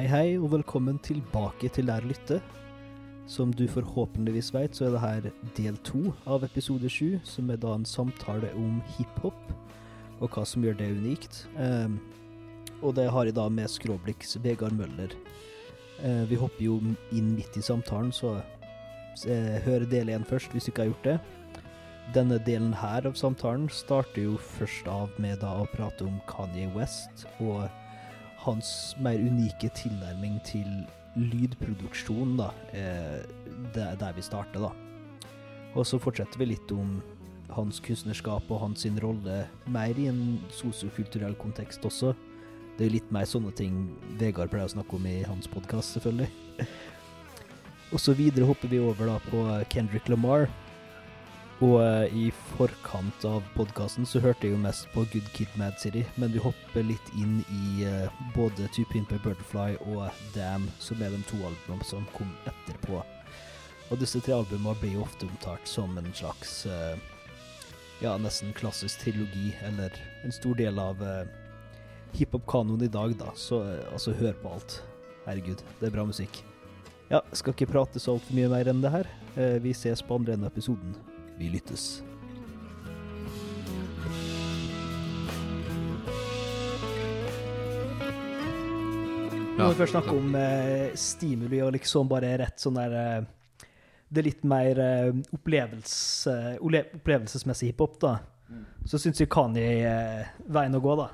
[0.00, 2.38] Hei, hei, og velkommen tilbake til Lær å lytte.
[3.28, 5.26] Som du forhåpentligvis vet, så er det her
[5.58, 9.50] del to av episode sju, som er da en samtale om hiphop,
[10.16, 11.42] og hva som gjør det unikt.
[11.52, 11.92] Eh,
[12.80, 15.12] og det har jeg da med skråblikks Vegard Møller.
[16.00, 16.78] Eh, vi hopper jo
[17.12, 18.38] inn midt i samtalen, så
[19.28, 21.18] eh, hør del én først, hvis du ikke har gjort det.
[22.16, 26.72] Denne delen her av samtalen starter jo først av med da å prate om Kanye
[26.72, 27.68] West og
[28.44, 30.68] hans mer unike tilnærming til
[31.18, 32.50] lydproduksjon, da.
[32.72, 33.20] Eh,
[33.74, 35.30] det er der vi starter, da.
[35.74, 36.98] Og så fortsetter vi litt om
[37.54, 42.14] hans kunstnerskap og hans rolle mer i en sosiokulturell kontekst også.
[42.78, 43.90] Det er litt mer sånne ting
[44.20, 46.30] Vegard pleier å snakke om i hans podkast, selvfølgelig.
[47.92, 50.46] Og så videre hopper vi over da på Kendrick Lamar.
[51.60, 55.76] Og eh, i forkant av podkasten så hørte jeg jo mest på Good Kid Mad
[55.80, 60.70] City, men vi hopper litt inn i eh, både Two Pimp a Butterfly og Damn,
[60.80, 63.02] som er de to albumene som kom etterpå.
[63.90, 66.96] Og disse tre albumene blir jo ofte omtalt som en slags eh,
[68.00, 69.92] ja, nesten klassisk trilogi, eller
[70.24, 71.04] en stor del av
[72.16, 73.34] hiphop-kanoen i dag, da.
[73.36, 74.78] Så altså, hør på alt.
[75.26, 76.40] Herregud, det er bra musikk.
[77.12, 79.14] Ja, skal ikke prate så altfor mye mer enn det her.
[79.60, 80.96] Vi ses på andre enden av episoden.
[81.40, 82.02] Vi lyttes.
[89.56, 93.22] Nå må vi først snakke om eh, stimuli og liksom bare rett sånn der eh,
[94.10, 98.12] Det er litt mer eh, opplevelse, opplevelsesmessig hiphop, da.
[98.84, 101.08] Så syns jeg Kani er veien å gå, da.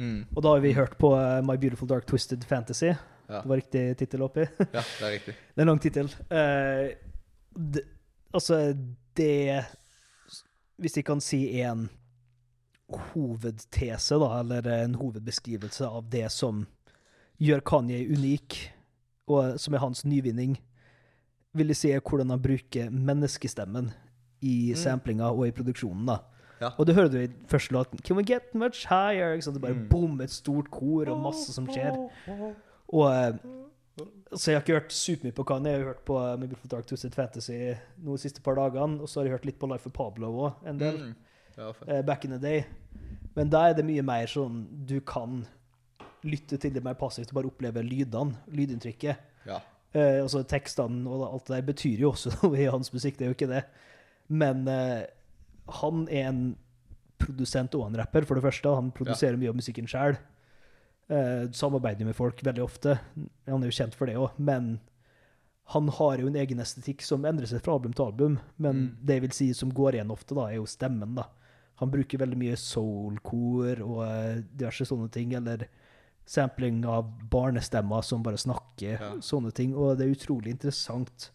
[0.00, 0.22] Mm.
[0.30, 2.94] Og da har vi hørt på eh, My Beautiful Dark Twisted Fantasy.
[3.28, 3.42] Ja.
[3.42, 4.48] Det var riktig tittel oppi.
[4.72, 5.36] ja, det er riktig.
[5.52, 6.08] Det er en lang tittel.
[6.32, 6.86] Eh,
[8.32, 8.62] altså,
[9.20, 9.66] det
[10.80, 11.90] Hvis jeg kan si en
[12.90, 16.64] hovedtese, da, eller en hovedbeskrivelse av det som
[17.40, 18.56] gjør Kanye unik,
[19.30, 20.56] og som er hans nyvinning,
[21.54, 23.92] vil jeg si er hvordan han bruker menneskestemmen
[24.46, 26.06] i samplinga og i produksjonen.
[26.06, 26.18] da.
[26.60, 26.70] Ja.
[26.78, 27.98] Og det hører du i første låten.
[28.04, 29.32] Can we get much higher?
[29.34, 29.54] Ikke sant?
[29.54, 29.88] Det bare Mm.
[29.88, 31.96] bom, et stort kor og masse som skjer.
[32.88, 33.32] Og eh,
[34.32, 35.72] så jeg har ikke hørt supermye på Kanye.
[35.72, 37.56] Jeg har hørt på My Beautiful Dark Twisted Fantasy
[38.02, 39.00] nå de siste par dagene.
[39.00, 41.00] Og så har jeg hørt litt på Life of Pablo òg, en del.
[41.10, 41.16] Mm.
[41.56, 42.64] Ja, eh, back in the day.
[43.36, 45.42] Men da er det mye mer sånn du kan
[46.26, 49.28] lytte til det mer passivt og bare oppleve lydene, lydinntrykket.
[49.48, 49.60] Ja.
[49.92, 53.26] Eh, altså Tekstene og alt det der betyr jo også noe i hans musikk, det
[53.26, 53.64] er jo ikke det.
[54.30, 55.06] Men eh,
[55.80, 56.42] han er en
[57.20, 58.74] produsent og en rapper, for det første.
[58.74, 60.16] Han produserer mye av musikken sjøl.
[61.10, 62.92] Eh, samarbeider med folk veldig ofte.
[63.48, 64.30] Han er jo kjent for det òg.
[64.38, 64.78] Men
[65.74, 68.38] han har jo en egen estetikk som endrer seg fra album til album.
[68.58, 68.96] Men Mm.
[69.04, 71.14] det jeg vil si som går igjen ofte, da, er jo stemmen.
[71.16, 71.24] da.
[71.80, 75.32] Han bruker veldig mye soul-kor og eh, diverse sånne ting.
[75.34, 75.66] Eller
[76.26, 79.10] sampling av barnestemmer som bare snakker, Ja.
[79.18, 79.74] sånne ting.
[79.74, 81.30] Og det er utrolig interessant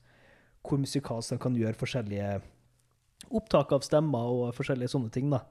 [0.64, 2.42] hvor musikalsk han kan gjøre forskjellige
[3.32, 5.30] opptak av stemmer og forskjellige sånne ting.
[5.30, 5.42] da.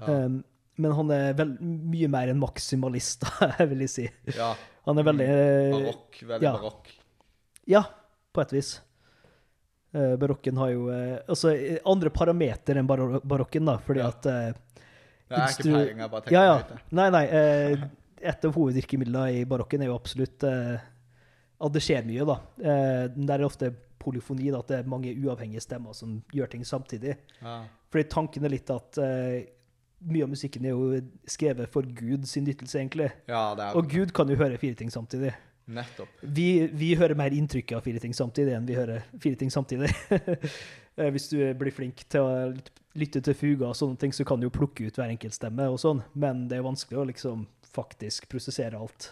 [0.00, 0.06] Ja.
[0.24, 0.44] Um,
[0.76, 3.26] men han er vel, mye mer en maksimalist,
[3.70, 4.06] vil jeg si.
[4.34, 4.54] ja.
[4.84, 6.18] Han er veldig eh, Barokk.
[6.28, 6.50] Veldig ja.
[6.58, 6.88] barokk.
[7.72, 7.80] Ja,
[8.36, 8.72] på et vis.
[9.96, 11.54] Eh, barokken har jo eh, altså
[11.88, 14.10] andre parameter enn baro barokken, da, fordi Ja.
[14.12, 16.82] at Det er ikke peiling, jeg bare tenker Ja, ja.
[17.00, 17.24] Nei, nei.
[18.34, 22.36] Et av hovedvirkemidlene i barokken er jo absolutt at det skjer mye, da.
[23.16, 23.68] Der er ofte
[24.00, 27.18] polyfoni, da, at det er mange uavhengige stemmer som gjør ting samtidig.
[27.42, 27.58] Ja.
[27.92, 28.96] Fordi tanken er litt at
[30.04, 31.00] mye av musikken er jo
[31.30, 33.10] skrevet for Gud sin nyttelse, egentlig.
[33.30, 35.32] ja, det er Og Gud kan jo høre fire ting samtidig.
[35.66, 36.08] Nettopp.
[36.20, 39.90] Vi, vi hører mer inntrykk av fire ting samtidig enn vi hører fire ting samtidig.
[40.94, 42.34] Eh, Hvis du blir flink til å
[42.94, 45.64] lytte til fuga og sånne ting, så kan du jo plukke ut hver enkelt stemme
[45.66, 47.40] og sånn, men det er vanskelig å liksom
[47.74, 49.08] faktisk prosessere alt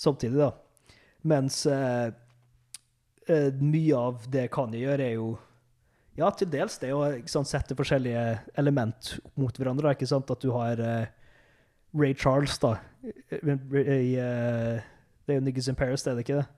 [0.00, 0.94] samtidig, da.
[1.28, 2.06] Mens eh,
[3.28, 5.28] eh, mye av det Kanye gjør, er jo
[6.18, 8.22] ja, til dels det å ikke sant, sette forskjellige
[8.58, 9.94] element mot hverandre.
[9.94, 10.30] Ikke sant?
[10.34, 11.06] At du har uh,
[11.94, 14.78] Ray Charles, da, i uh,
[15.24, 16.48] Det er jo Niggas in Paris, det er det ikke det?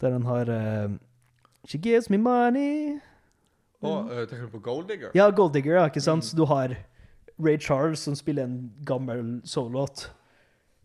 [0.00, 0.98] Der han har uh,
[1.68, 3.00] She gives me money
[3.80, 5.10] Og øh, tenker du på Gold Digger?
[5.14, 6.24] Ja, Gold Digger, ja, ikke sant?
[6.24, 6.76] Så du har
[7.40, 10.10] Ray Charles som spiller en gammel soul-låt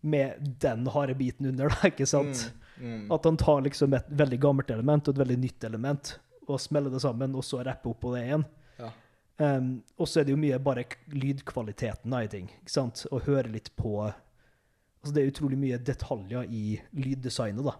[0.00, 2.46] med den harde biten under, da, ikke sant?
[2.80, 3.10] Mm, mm.
[3.12, 6.14] At han tar liksom et veldig gammelt element og et veldig nytt element,
[6.46, 8.44] og smelle det sammen, og så rappe opp på det igjen.
[8.78, 8.90] Ja.
[9.36, 13.02] Um, og så er det jo mye bare lydkvaliteten i ting, ikke sant?
[13.12, 13.98] Og høre litt på
[15.06, 17.76] Altså, det er utrolig mye detaljer i lyddesignet, da,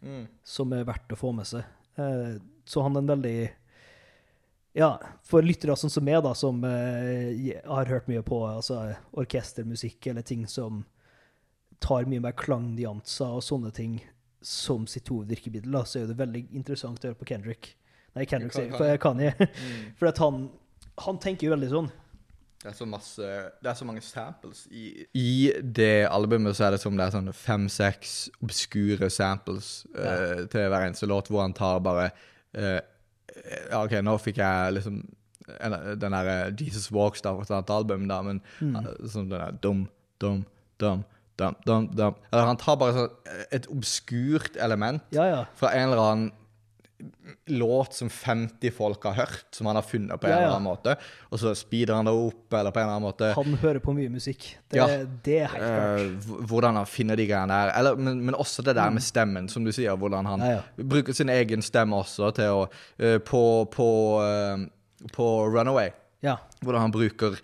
[0.00, 0.28] Mm.
[0.46, 1.64] som er verdt å få med seg.
[1.98, 3.50] Uh, så han er en veldig
[4.78, 4.92] Ja,
[5.26, 7.34] for lyttere sånn som meg, da, som uh,
[7.66, 10.84] har hørt mye på altså, orkestermusikk eller ting som
[11.80, 13.98] tar mye mer klangdianser og sånne ting
[14.44, 17.72] som sitt hovedvirkemiddel, da, så er det veldig interessant å høre på Kendrick.
[18.16, 19.34] Nei, Kendrick sier for Kanye.
[19.38, 19.88] Mm.
[19.98, 20.46] For at han,
[21.04, 21.90] han tenker jo veldig sånn.
[22.58, 23.26] Det er så masse
[23.62, 27.14] Det er så mange samples i I det albumet så er det som det er
[27.14, 32.08] sånn fem-seks obskure samples eh, til hver eneste låt, hvor han tar bare
[32.58, 32.80] uh,
[33.70, 35.04] Ja, OK, nå fikk jeg liksom
[35.62, 39.38] en, den derre Jesus Walks da, fra et annet album, da, men eh, sånn den
[39.38, 39.86] der dum,
[40.20, 40.42] dum,
[40.82, 41.06] dum,
[41.38, 42.14] dum, dum, dum.
[42.32, 45.44] Eller han tar bare sånn eh, et obskurt element Ja, ja.
[45.58, 46.32] fra en eller annen
[47.46, 50.42] låt som 50 folk har hørt, som han har funnet på en Ja, ja.
[50.48, 50.96] eller annen måte,
[51.30, 53.94] og så speeder han det opp, eller på en eller annen måte Han hører på
[53.94, 54.48] mye musikk.
[54.68, 54.86] Det, Ja.
[55.24, 56.00] det er helt klart.
[56.00, 57.70] eh, hvordan han finner de greiene der.
[57.78, 59.94] Eller, men, men også det der med stemmen, som du sier.
[59.96, 60.48] Hvordan han Mm.
[60.50, 62.68] Ja, bruker sin egen stemme også til å
[62.98, 63.88] eh, På, på,
[64.26, 65.90] eh, på Runaway,
[66.22, 66.36] Ja.
[66.64, 67.38] hvordan han bruker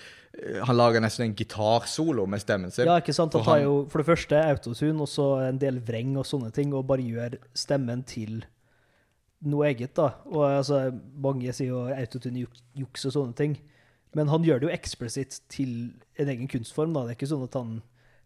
[0.67, 2.87] Han lager nesten en gitarsolo med stemmen sin.
[2.89, 3.33] ja, ikke sant?
[3.39, 6.73] Han tar jo for det første autotune og så en del vreng og sånne ting,
[6.75, 8.41] og bare gjør stemmen til
[9.45, 10.09] noe eget, da.
[10.33, 10.81] Og altså,
[11.23, 13.57] mange sier jo autotune juks og sånne ting,
[14.15, 17.05] men han gjør det jo eksplisitt til en egen kunstform, da.
[17.07, 17.75] Det er ikke sånn at han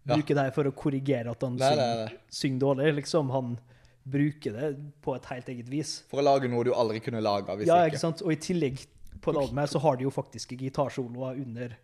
[0.08, 0.14] Ja.
[0.16, 2.18] bruker det her for å korrigere at han Nei, nei, synger, nei.
[2.30, 3.30] synger dårlig, liksom.
[3.30, 3.58] Han
[4.08, 5.90] bruker det på et helt eget vis.
[6.08, 7.92] For å lage noe du aldri kunne laga hvis Ja, ikke.
[7.96, 8.22] ikke sant?
[8.24, 8.86] Og i tillegg
[9.20, 11.76] på det albumet så har de jo faktiske gitarsoloer under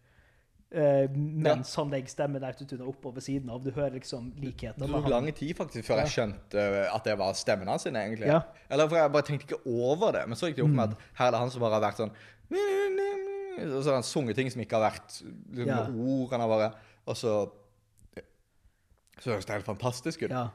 [0.74, 2.42] eh, mens han legger stemmen
[2.84, 3.62] oppå ved siden av.
[3.64, 4.82] Du hører liksom likheten.
[4.82, 8.26] Det tok lang tid faktisk før jeg skjønte eh, at det var stemmen hans, egentlig.
[8.26, 8.40] Ja.
[8.70, 11.06] Eller for jeg bare tenkte ikke over det, men så gikk det opp med at
[11.20, 12.14] her er det han som bare har vært sånn
[13.54, 15.84] Og så har han sunget ting som ikke har vært liksom, Ja.
[15.88, 16.30] ord.
[16.34, 16.72] Han har bare
[17.06, 17.34] Og så
[19.20, 20.30] Så høres det helt fantastisk ut.
[20.30, 20.48] Ja.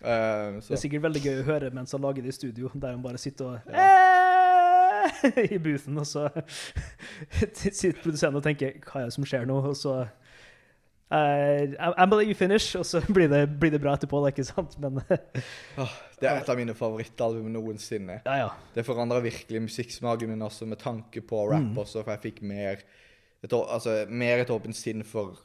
[0.00, 2.92] Eh, Det er sikkert veldig gøy å høre mens han lager det i studio, der
[2.94, 4.07] han bare sitter og Eh,
[5.54, 6.28] i boothen, og så
[7.54, 9.60] sitter produsenten og tenker Hva er det som skjer nå?
[9.70, 10.00] Og så
[11.10, 14.28] Uh, I'm gonna let you finish, og så blir det, blir det bra etterpå, det
[14.28, 14.74] er ikke sant?
[14.76, 14.98] Men
[15.80, 18.18] oh, det er et av mine favorittalbum noensinne.
[18.26, 18.50] ja, ja.
[18.74, 21.78] Det forandra virkelig musikksmaken min også, med tanke på rap Mm.
[21.80, 22.82] også, for jeg fikk mer
[23.40, 25.38] et, altså, mer et åpent sinn for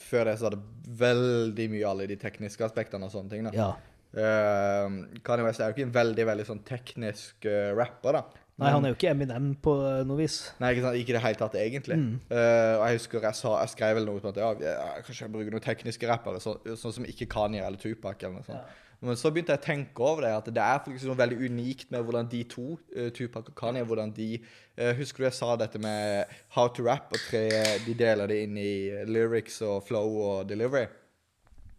[0.00, 0.60] Før det så hadde
[1.00, 3.48] veldig mye alle de tekniske aspektene og sånne ting.
[3.48, 3.56] da.
[3.56, 3.72] ja.
[4.14, 8.42] Eh, Kanye West er jo ikke en veldig veldig sånn teknisk uh, rapper, da.
[8.56, 9.74] Nei, han er jo ikke Eminem på
[10.08, 10.38] noe vis.
[10.62, 10.96] Nei, ikke sant?
[10.96, 11.98] Ikke i det hele tatt, egentlig.
[12.00, 12.14] Mm.
[12.30, 15.26] Uh, og jeg husker jeg, sa, jeg skrev vel noe om at ja, jeg, kanskje
[15.26, 18.82] jeg bruker noen tekniske rappere, så, sånn som ikke Kanye eller Tupac eller noe sånt.
[19.04, 21.90] Men så begynte jeg å tenke over det, at det er faktisk noe veldig unikt
[21.92, 25.52] med hvordan de to, eh, Tupac og Kanye, hvordan de eh, Husker du jeg sa
[25.60, 27.44] dette med how to rap, og tre,
[27.84, 30.86] de deler det inn i eh, lyrics og flow og delivery?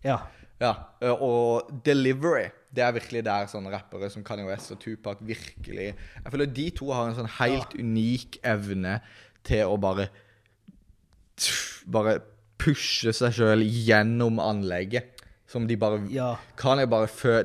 [0.06, 0.20] Ja.
[0.62, 5.22] Ja, eh, og delivery, det er virkelig der sånne rappere som Kanye West og Tupac
[5.26, 8.98] virkelig Jeg føler de to har en sånn helt unik evne
[9.48, 10.10] til å bare
[11.88, 12.18] Bare
[12.58, 15.22] pushe seg sjøl gjennom anlegget.
[15.48, 16.34] Som de bare Ja.
[16.60, 17.44] Kanye bare fø...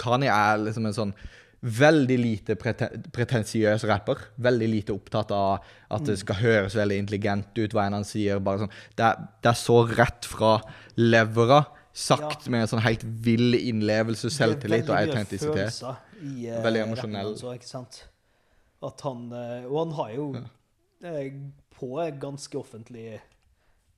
[0.00, 1.12] Kanye er liksom en sånn
[1.60, 4.22] veldig lite preten pretensiøs rapper.
[4.40, 8.40] Veldig lite opptatt av at det skal høres veldig intelligent ut, hva enn han sier.
[8.40, 10.56] Sånn, det, er, det er så rett fra
[10.96, 15.80] levera, sagt med en sånn helt vill innlevelse, selvtillit og autentisitet.
[16.22, 17.34] i, eh, Veldig emosjonell.
[18.80, 20.28] At han eh, Og han har jo
[21.04, 21.32] eh,
[21.76, 23.20] på ganske offentlig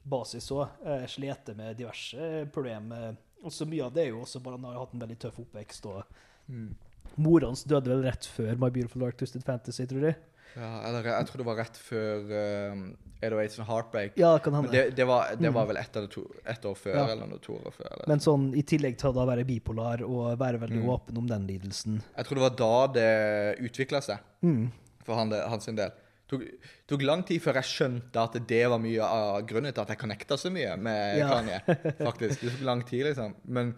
[0.03, 3.15] basis òg uh, slitt med diverse problemer.
[3.43, 5.39] Og så mye av det er jo også bare han har hatt en veldig tøff
[5.45, 5.87] oppvekst.
[5.87, 6.03] og
[6.49, 6.75] Mm.
[7.17, 10.13] Mora hans døde vel rett før My Beautiful Dark Twisted Fantasy, tror du?
[10.53, 12.27] Ja, eller jeg tror det var rett før
[12.73, 12.81] um,
[13.25, 14.19] 808s and Heartbreak.
[14.21, 14.73] Ja, kan Men hende.
[14.91, 17.07] det, det, var, det var vel ett et år før, Ja.
[17.15, 17.89] eller noe, to år før.
[17.95, 18.05] Eller.
[18.11, 20.89] Men sånn, i tillegg til å da være bipolar og være veldig Mm.
[20.93, 24.19] åpen om den lidelsen Jeg tror det var da det utvikla seg.
[24.43, 24.71] mm.
[25.05, 25.77] for han, hans del.
[25.77, 25.93] del.
[26.29, 26.43] Tok,
[26.89, 29.99] tok lang tid før jeg skjønte at det var mye av grunnen til at jeg
[29.99, 31.29] connecta så mye med Ja.
[31.29, 31.61] Kanye.
[32.09, 32.41] faktisk.
[32.41, 33.35] Det tok lang tid, liksom.
[33.45, 33.75] Men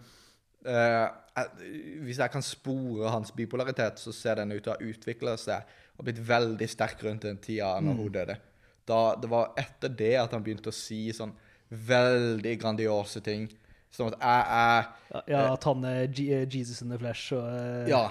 [0.65, 1.11] eh, jeg,
[2.05, 5.75] hvis jeg kan spore hans bipolaritet, så ser den ut til å ha utvikla seg
[5.95, 8.37] og blitt veldig sterk rundt den tida når hun døde.
[8.85, 11.33] Da, det var etter det at han begynte å si sånn
[11.69, 13.49] veldig grandiose ting.
[13.95, 17.45] Som at jeg er Ja, ja, at han er eh, Jesus in the flesh og
[17.47, 17.89] uh...
[17.89, 18.05] Ja.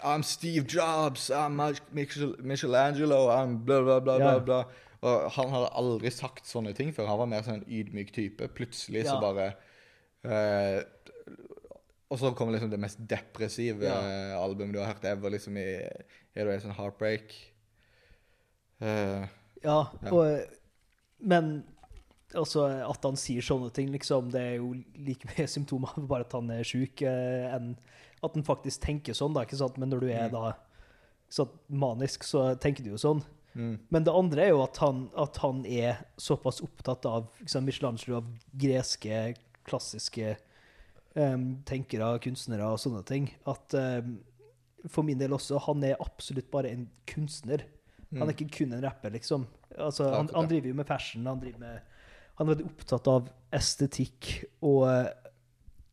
[0.00, 1.60] I'm Steve Jobs, I'm
[1.92, 4.38] Michel Michelangelo, I'm bla, bla, bla, Ja.
[4.38, 4.62] bla.
[5.04, 7.06] Og han hadde aldri sagt sånne ting før.
[7.06, 8.48] Han var mer sånn en ydmyk type.
[8.56, 9.52] Plutselig så bare
[10.24, 10.80] eh,
[12.10, 14.38] Og så kommer liksom det mest depressive Ja.
[14.40, 15.66] albumet du har hørt ever, liksom i
[16.38, 17.34] Er det sånn Heartbreak?
[18.80, 19.26] Uh,
[19.62, 20.12] Ja, Ja.
[20.12, 20.40] og,
[21.20, 21.64] men
[22.34, 26.26] altså, at han sier sånne ting, liksom, det er jo like mye symptomer av bare
[26.28, 27.72] at han er sjuk, eh, enn
[28.22, 29.76] at han faktisk tenker sånn, da, ikke sant?
[29.78, 30.32] Men når du er Mm.
[30.32, 30.52] da
[31.30, 33.22] så manisk, så tenker du jo sånn.
[33.54, 37.64] mm, Men det andre er jo at han, at han er såpass opptatt av liksom,
[37.66, 39.34] Michelangelo, av greske,
[39.64, 40.36] klassiske
[41.68, 43.30] tenkere, kunstnere og sånne ting.
[43.50, 44.18] At em,
[44.86, 47.64] for min del også, han er absolutt bare en kunstner.
[48.16, 49.46] Han er ikke kun en rapper, liksom.
[49.76, 51.80] Altså, han, han driver jo med fashion, han med
[52.38, 54.28] Han er veldig opptatt av estetikk,
[54.62, 54.86] og,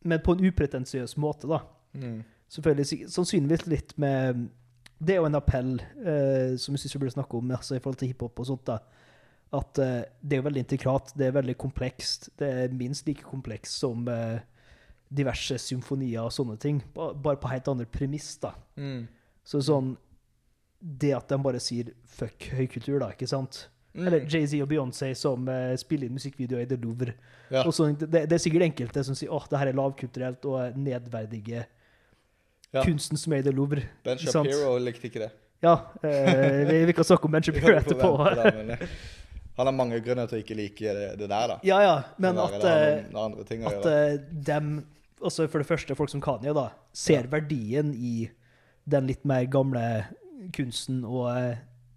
[0.06, 1.60] men på en upretensiøs måte, da.
[1.92, 2.22] Mm.
[2.52, 4.44] Selvfølgelig, sannsynligvis litt med
[5.00, 7.80] Det er jo en appell eh, som jeg syns vi burde snakke om altså, i
[7.82, 8.68] forhold til hiphop og sånt.
[8.68, 8.78] da,
[9.58, 12.30] At eh, det er veldig integrat, det er veldig komplekst.
[12.38, 14.38] Det er minst like komplekst som eh,
[15.12, 16.80] diverse symfonier og sånne ting.
[16.94, 18.54] Bare på helt andre premiss, da.
[18.76, 19.06] Mm.
[19.46, 19.96] Så sånn
[20.80, 23.68] Det at de bare sier 'fuck høykultur', da, ikke sant?
[23.94, 24.06] Mm.
[24.06, 27.14] Eller Jay-Z og Beyoncé som uh, spiller inn musikkvideoer i The Louvre.
[27.50, 27.62] Ja.
[27.72, 31.64] Sånn, det, det er sikkert enkelte som sier åh, det her er lavkulturelt og nedverdige
[32.74, 32.82] Ja.
[32.84, 33.82] kunsten som er i The Louvre.
[34.04, 34.18] Ben?
[34.18, 35.30] Shapiro likte ikke det.
[35.62, 38.10] Ja, Uh, vi, vi kan snakke om Ben Shapiro etterpå.
[38.36, 38.86] eh,
[39.56, 41.58] Han har mange grunner til å ikke like det, det der, da.
[41.64, 44.84] Ja, ja, men at, eh, noen- noen andre at eh, dem
[45.20, 47.30] også For det første, folk som Kanye, da, ser Ja.
[47.38, 48.30] verdien i
[48.88, 50.06] den litt mer gamle
[50.52, 51.56] kunsten og uh,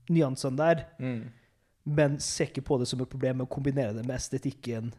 [0.09, 1.29] nyansene der, Mm.
[1.85, 4.93] men ser ikke på det som et problem med å kombinere det med estetikken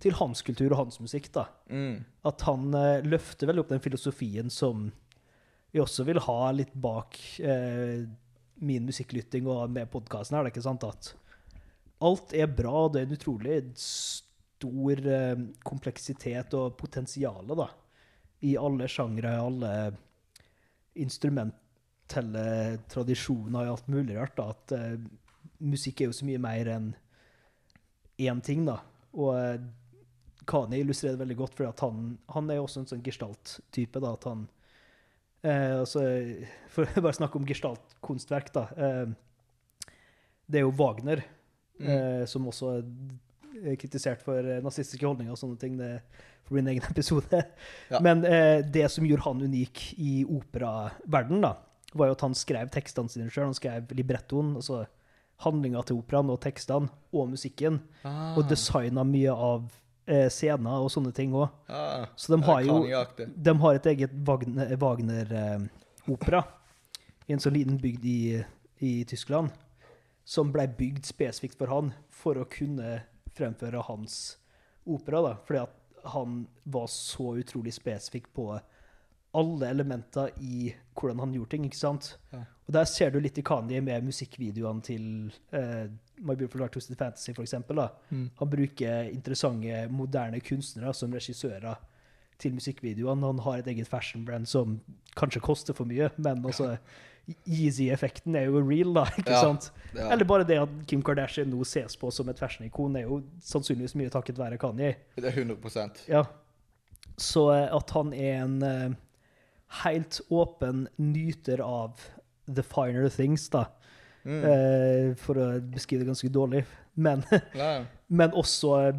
[0.00, 1.30] til hans kultur og hans musikk.
[1.32, 1.46] da.
[1.70, 2.04] Mm.
[2.24, 4.92] At han uh, løfter veldig opp den filosofien som
[5.72, 8.04] vi også vil ha litt bak uh,
[8.60, 10.44] min musikklytting og med podkasten her.
[10.44, 11.14] Det er ikke sant at
[12.02, 13.56] alt er bra, og det er en utrolig
[14.62, 17.66] stor eh, kompleksitet og potensial da,
[18.46, 19.72] i alle sjangre, i alle
[21.02, 24.36] instrumentelle tradisjoner, i alt mulig rart.
[24.38, 24.96] da, At eh,
[25.62, 26.90] musikk er jo så mye mer enn
[28.22, 28.78] én ting, da.
[29.14, 29.60] Og eh,
[30.48, 34.00] Kani illustrerer det veldig godt, for han, han er jo også en sånn gestalt-type.
[34.02, 34.46] da, at han
[35.46, 36.02] eh, altså,
[36.74, 38.64] For å bare snakke om gestalt-kunstverk, da.
[38.74, 39.92] Eh,
[40.50, 41.24] det er jo Wagner,
[41.82, 41.86] Mm.
[41.88, 42.82] eh, som også
[43.80, 45.76] kritisert for eh, nazistiske holdninger og sånne ting.
[45.80, 45.92] Det
[46.46, 47.42] får bli en egen episode.
[47.92, 48.00] Ja.
[48.04, 51.56] Men eh, det som gjorde han unik i operaverden, da,
[51.92, 53.50] var jo at han skrev tekstene sine sjøl.
[53.50, 54.84] Han skrev librettoen, altså
[55.42, 57.80] handlinga til operaen og tekstene og musikken.
[58.06, 58.34] Ah.
[58.38, 59.66] Og designa mye av
[60.06, 61.48] eh, scener og sånne ting òg.
[61.68, 62.06] Ah.
[62.16, 66.44] Så de har jo de har et eget Wagner- Wagner-opera
[67.28, 68.20] i en sånn liten bygd i,
[68.82, 69.52] i Tyskland,
[70.24, 73.00] som ble bygd spesifikt for han, for å kunne
[73.36, 74.38] fremføre hans
[74.84, 75.22] opera.
[75.22, 75.78] da, Fordi at
[76.12, 78.60] han var så utrolig spesifikk på
[79.32, 81.64] alle elementer i hvordan han gjorde ting.
[81.64, 82.18] ikke sant?
[82.32, 82.42] Ja.
[82.66, 85.06] Og Der ser du litt i Kanye med musikkvideoene til
[85.54, 85.88] uh,
[86.20, 87.88] My Beautiful Dark Twisted Fantasy, da.
[88.10, 88.30] Mm.
[88.38, 91.80] Han bruker interessante, moderne kunstnere som regissører
[92.38, 93.26] til musikkvideoene.
[93.26, 94.80] Han har et eget fashion-brand som
[95.16, 96.76] kanskje koster for mye, men altså
[97.46, 99.04] Easy-effekten er jo real, da.
[99.18, 99.40] ikke Ja.
[99.40, 99.70] sant?
[99.94, 100.08] Ja.
[100.12, 103.94] Eller bare det at Kim Kardashian nå ses på som et fashion-ikon, er jo sannsynligvis
[104.00, 104.96] mye takket være Kanye.
[105.16, 106.24] Det er 100% Ja.
[107.20, 108.94] Så eh, at han er en uh,
[109.84, 112.00] helt åpen nyter av
[112.48, 113.66] the finer things, da.
[114.24, 114.42] mm.
[114.42, 116.64] Uh, for å beskrive det ganske dårlig.
[116.96, 117.22] Men,
[118.08, 118.92] men også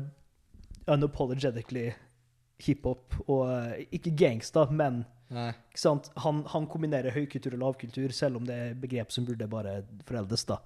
[0.88, 1.92] unapologetically
[2.64, 3.14] hiphop.
[3.28, 5.04] Og uh, ikke gangsta, men?
[5.32, 10.46] Han, han kombinerer høykultur og lavkultur, selv om det er begrep som burde bare foreldes.
[10.50, 10.60] da.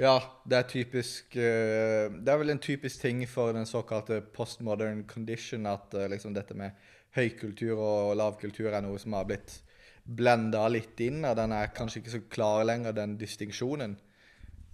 [0.00, 5.04] Ja, det er typisk eh, Det er vel en typisk ting for den såkalte postmodern
[5.06, 6.74] condition at eh, liksom dette med
[7.14, 9.60] høykultur og lavkultur er noe som har blitt
[10.04, 13.94] blenda litt inn, og den er kanskje ikke så klar lenger, den distinksjonen.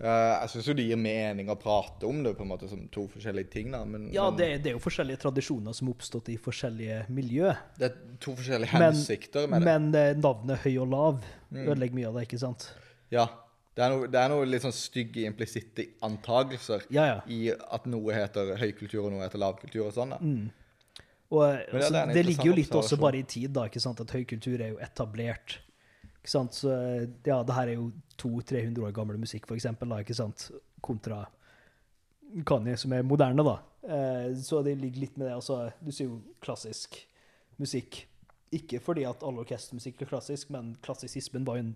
[0.00, 0.06] Eh,
[0.40, 3.02] jeg syns jo det gir mening å prate om det på en måte som to
[3.12, 6.30] forskjellige ting, da, men, Ja, men det, det er jo forskjellige tradisjoner som har oppstått
[6.32, 7.52] i forskjellige miljø.
[7.78, 9.66] det er to forskjellige Men- hensikter med det.
[9.68, 11.66] Men eh, navnet høy og lav Mm.
[11.66, 12.72] ødelegger mye av det, ikke sant?
[13.10, 13.26] Ja.
[13.74, 17.20] Det er noe, det er noe litt sånn stygge implisitte antagelser Ja, ja.
[17.28, 20.10] i at noe heter høykultur og noe heter lavkultur og sånn.
[20.10, 20.18] da.
[20.18, 20.50] Mm.
[21.30, 23.80] Og eh, altså, det er det ligger jo litt også bare i tid, da, ikke
[23.80, 24.00] sant?
[24.00, 25.58] at høykultur er jo etablert.
[26.20, 26.54] Ikke sant?
[26.56, 30.16] Så eh, ja, det her er jo 200-300 år gammel musikk, for eksempel, da, ikke
[30.16, 30.50] sant?
[30.84, 31.24] kontra
[32.46, 33.56] Kanye, som er moderne, da.
[33.82, 35.34] Eh, så det ligger litt med det.
[35.38, 37.00] Altså, du sier jo klassisk
[37.60, 38.04] musikk.
[38.54, 41.74] Ikke fordi at all orkestermusikk er klassisk, men klassisismen var jo en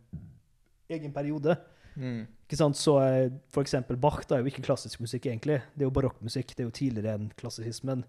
[0.95, 1.57] egen periode.
[1.95, 2.25] Mm.
[2.47, 2.79] Ikke sant?
[2.79, 5.61] Så eh, for eksempel Bach da er jo ikke klassisk musikk, egentlig.
[5.75, 6.55] Det er jo barokkmusikk.
[6.55, 8.05] Det er jo tidligere enn klassisismen.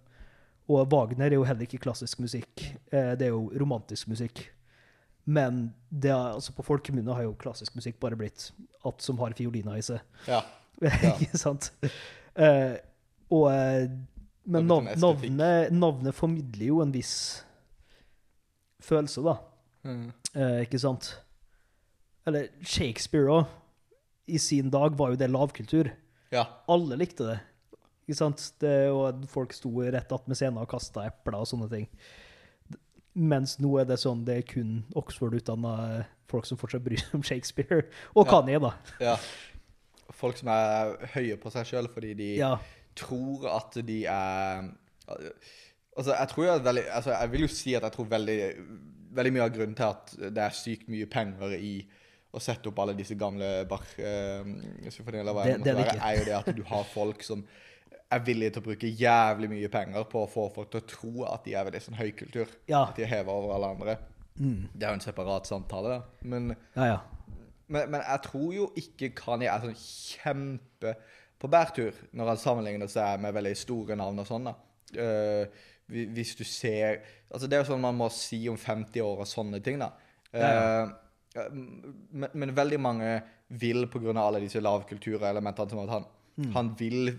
[0.65, 2.65] Og Wagner er jo heller ikke klassisk musikk.
[2.91, 4.47] Eh, Det er jo romantisk musikk.
[5.25, 8.51] Men det er, altså på folkemunne har jo klassisk musikk bare blitt
[8.85, 10.03] alt som har fioliner i seg.
[10.29, 10.43] Ja.
[10.85, 11.71] ikke sant?
[12.37, 12.77] Uh,
[13.33, 13.87] og, uh,
[14.45, 17.15] men nav navnet, navnet formidler jo en viss
[18.85, 19.39] følelse, da.
[19.87, 20.09] Mm.
[20.35, 21.15] Uh, ikke sant?
[22.29, 23.49] Eller Shakespeare òg,
[24.29, 25.89] i sin dag, var jo det lavkultur.
[26.33, 26.45] ja.
[26.69, 27.39] Alle likte det.
[28.05, 28.43] Ikke sant?
[28.61, 31.89] Det, og folk sto rett attmed scenen og kasta epler og sånne ting.
[33.15, 37.23] Mens nå er det sånn det er kun Oxford-utdanna folk som fortsatt bryr seg om
[37.23, 37.85] Shakespeare.
[38.15, 38.41] Og Ja.
[38.51, 38.73] jeg, da.
[38.99, 39.17] Ja.
[40.11, 42.57] Folk som er høye på seg sjøl fordi de Ja.
[42.95, 44.69] tror at de er
[45.97, 48.39] Altså, jeg tror jeg, veldig, altså, jeg vil jo si at jeg tror veldig,
[49.15, 51.85] veldig mye av grunnen til at det er sykt mye penger i
[52.35, 56.33] å sette opp alle disse gamle Bach-symfoniene, Det- det det er det er jo det
[56.49, 57.45] at du har folk som
[58.13, 61.25] er villige til å bruke jævlig mye penger på å få folk til å tro
[61.29, 62.51] at de er veldig sånn høykultur.
[62.69, 62.83] Ja.
[62.89, 63.97] At de er heva over alle andre.
[64.37, 64.67] Mm.
[64.73, 66.01] Det er jo en separat samtale, da.
[66.27, 66.97] Men Ja, ja.
[67.67, 70.95] men, men jeg tror jo ikke Kanye er sånn kjempe
[71.39, 74.51] på bærtur når han sammenligner seg med veldig store navn og sånn.
[74.51, 74.55] da.
[74.95, 79.19] Uh, hvis du ser Altså Det er jo sånn man må si om 50 år
[79.25, 79.91] og sånne ting, da.
[80.33, 80.85] Ja,
[81.35, 83.09] Eh, men, men veldig mange
[83.59, 84.13] vil pga.
[84.21, 86.05] alle disse lavkulturelementene som at han
[86.37, 86.51] Mm.
[86.51, 87.13] Han vil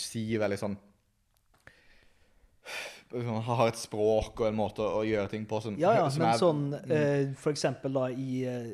[0.00, 0.76] si veldig sånn
[3.12, 6.22] Han har et språk og en måte å gjøre ting på som, Ja, ja, som
[6.24, 8.72] men er- sånn eh, For eksempel da i uh,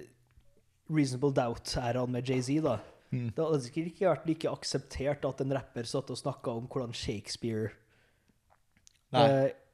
[0.93, 2.79] Reasonable Doubt-æraen med Jay-Z, da.
[3.13, 3.29] Mm.
[3.35, 6.95] Det hadde sikkert ikke vært like akseptert at en rapper satt og snakka om hvordan
[6.97, 7.73] Shakespeare
[9.13, 9.27] Nei.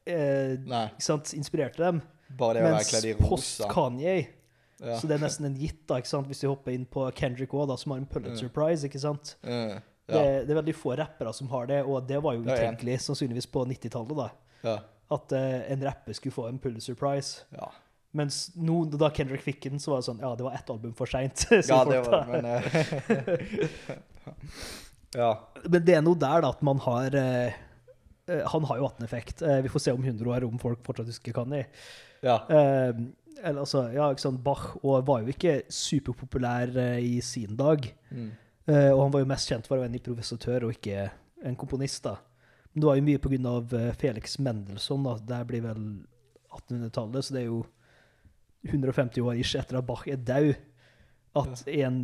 [0.08, 0.86] Uh, Nei.
[0.96, 2.00] ikke sant, inspirerte dem.
[2.38, 3.68] Bare det å være Mens kledd i rosa.
[3.70, 4.16] Kanye
[4.78, 4.94] Ja.
[4.98, 7.92] Så det er nesten en gitt, da, hvis vi hopper inn på Kendrick òg, som
[7.92, 8.86] har en Pulitzer Prize.
[8.86, 9.36] ikke sant?
[10.08, 13.48] Det, det er veldig få rappere som har det, og det var jo utenkelig sannsynligvis
[13.52, 14.16] på 90-tallet.
[14.16, 14.28] da,
[14.64, 14.78] Ja.
[15.08, 17.44] At uh, en rapper skulle få en Pulitzer Prize.
[17.56, 17.70] Ja.
[18.16, 20.94] Mens nå, da Kendrick fikk den, så var det sånn Ja, det var ett album
[20.96, 21.44] for seint.
[21.50, 22.60] ja, det var det, men uh,
[25.16, 25.30] Ja.
[25.64, 27.54] Men det er noe der, da, at man har eh,
[28.52, 29.40] Han har jo hatt en effekt.
[29.40, 31.64] Vi får se om 100 år om folk fortsatt husker Kanye.
[32.20, 32.42] ja.
[33.38, 37.86] Eller altså, ja, ikke sant, Bach og var jo ikke superpopulær i sin dag.
[38.10, 38.32] Mm.
[38.68, 41.08] Eh, og han var jo mest kjent for å være en improvisatør og ikke
[41.48, 42.04] en komponist.
[42.04, 42.18] da.
[42.72, 45.06] Men det var jo mye av eh, Felix Mendelssohn.
[45.08, 45.16] da.
[45.32, 45.82] Det blir vel
[46.58, 47.64] 1800-tallet, så det er jo
[48.68, 50.54] 150 år ish etter at Bach er død,
[51.38, 51.98] at en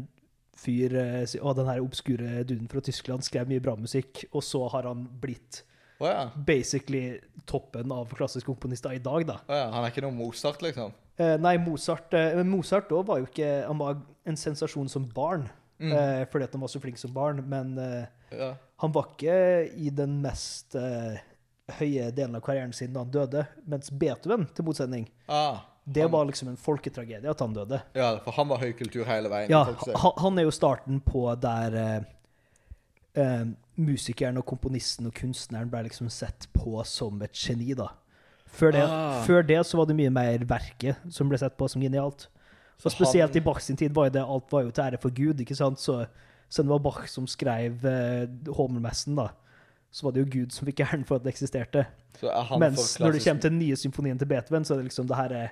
[0.59, 4.45] fyr eh, sier Å, den her obskure duden fra Tyskland skrev mye bra musikk, og
[4.47, 5.65] så har han blitt
[5.99, 6.29] oh, ja.
[6.47, 7.19] basically
[7.51, 9.41] toppen av klassiske komponister i dag, da.
[9.49, 9.67] Oh, ja.
[9.75, 10.95] Han er ikke noe Mozart, liksom?
[11.19, 15.45] Uh, nei, Mozart uh, Mozart da var jo ikke Han var en sensasjon som barn,
[15.85, 15.93] Mm.
[15.99, 18.55] eh, fordi at han var så flink som barn, men eh, Ja.
[18.83, 19.37] han var ikke
[19.77, 21.19] i den mest eh,
[21.79, 26.25] høye delen av karrieren sin da han døde, mens Beethoven, til motsetning, Ah, det var
[26.29, 27.83] liksom en folketragedie at han døde.
[27.95, 29.51] Ja, for han var høykultur hele veien.
[29.53, 32.01] Ja, han, han er jo starten på der eh,
[33.21, 33.45] eh,
[33.77, 37.89] musikeren og komponisten og kunstneren ble liksom sett på som et geni, da.
[38.55, 39.23] Før det, Ah.
[39.27, 42.29] før det så var det mye mer verket som ble sett på som genialt.
[42.79, 44.99] Så spesielt han- i Bach sin tid var jo det alt var jo til ære
[45.01, 45.79] for Gud, ikke sant?
[45.81, 46.07] Så,
[46.49, 49.29] så det var Bach som skrev eh, Homermessen, da.
[49.95, 51.87] Så var det jo Gud som fikk æren for at det eksisterte.
[52.21, 54.77] Så er han Mens når det kommer til den nye symfonien til Beethoven, så er
[54.83, 55.49] det liksom det her er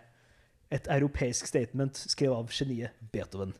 [0.72, 3.52] et europeisk statement skrevet av geniet Beethoven.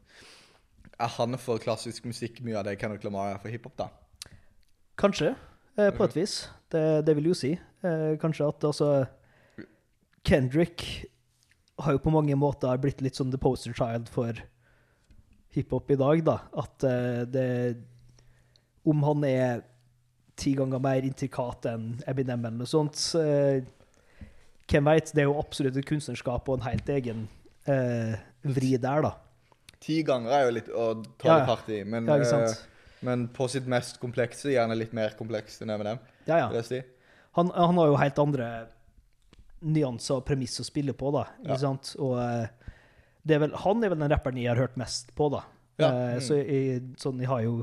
[0.99, 3.89] Er han for klassisk musikk mye av det Kendrick Lamar er for hiphop, da?
[4.99, 5.35] Kanskje,
[5.79, 6.49] eh, på et vis.
[6.71, 7.53] Det, det vil jo si.
[7.85, 9.07] Eh, kanskje at altså
[10.25, 11.05] Kendrick
[11.85, 14.39] har jo på mange måter blitt litt sånn the poster child for
[15.53, 16.39] hiphop i dag, da.
[16.63, 17.49] At uh, det
[18.89, 19.63] Om han er
[20.39, 23.61] ti ganger mer intrikat enn Eminem eller noe sånt, uh,
[24.71, 25.13] hvem veit?
[25.13, 27.27] Det er jo absolutt et kunstnerskap og en helt egen
[27.69, 29.13] uh, vri der, da.
[29.83, 30.87] Ti ganger er jo litt å
[31.21, 32.43] ta Ja, det hardt i, men, Ja,
[33.03, 36.83] men på sitt mest komplekse gjerne litt mer komplekst enn Eminem, Ja, ja.
[37.37, 38.49] han, han har jo helt andre
[39.63, 41.27] nyanser og premiss å spille på, da.
[41.43, 41.53] Ja.
[41.53, 41.95] Ikke sant?
[42.03, 42.47] Og eh,
[43.23, 45.45] det er vel, han er vel den rapperen jeg har hørt mest på, da.
[45.81, 46.21] Ja, Eh, mm.
[46.21, 47.63] Så jeg, sånn, jeg har jo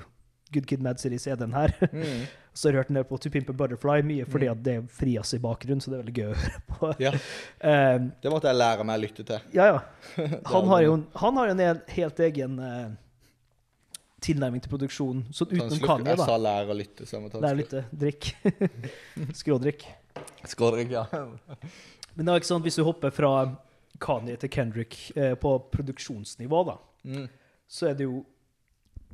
[0.51, 1.69] Good Kid Mad Series er den her.
[1.93, 2.23] Mm.
[2.57, 4.51] så har jeg hørt den der på To Pimp a Butterfly mye fordi Mm.
[4.55, 6.89] at det frijazz i bakgrunnen, så det er veldig gøy å høre på.
[7.05, 7.11] Ja,
[7.61, 9.45] Eh, det måtte jeg lære meg å lytte til.
[9.53, 9.79] ja, ja.
[10.53, 12.89] Han har jo han har jo en helt egen eh,
[14.21, 17.05] tilnærming til produksjon, sånn utenom Kanye, Jeg sa lære å lytte.
[17.07, 17.85] så å lytte.
[17.91, 18.31] Drikk.
[19.41, 19.85] Skrådrikk.
[20.47, 21.05] Skrådrikk, ja.
[22.15, 23.31] Men det er ikke sånn, hvis du hopper fra
[23.99, 27.29] Kanye til Kendrick eh, på produksjonsnivå, da, Mm.
[27.71, 28.25] så er det jo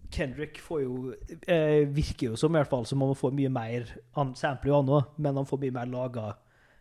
[0.10, 1.14] Kendrick får jo
[1.48, 4.72] eh, Virker jo som i hvert fall som om han får mye mer Han sampler
[4.72, 6.24] jo han òg, men han får mye mer laga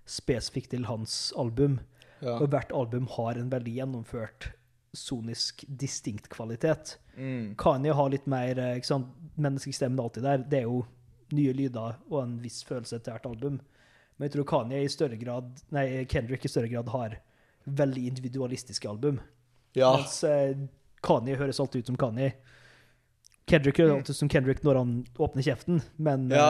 [0.09, 1.79] spesifikt til hans album.
[2.23, 2.39] Ja.
[2.39, 4.49] Og hvert album har en veldig gjennomført
[4.97, 6.97] sonisk distinkt kvalitet.
[7.19, 7.55] Mm.
[7.61, 10.43] Kanye har litt mer eh, ikke sant, Menneskestemmen alltid der.
[10.51, 10.85] Det er jo
[11.35, 13.61] nye lyder og en viss følelse til hvert album.
[14.17, 17.17] Men jeg tror Kanye i større grad Nei, Kendrick i større grad har
[17.67, 19.19] veldig individualistiske album.
[19.75, 19.97] ja.
[19.99, 20.55] Mens eh,
[21.05, 22.33] Kanye høres alltid ut som Kanye.
[23.51, 26.47] Kendrick høres alltid ut som Kendrick når han åpner kjeften, men, Ja.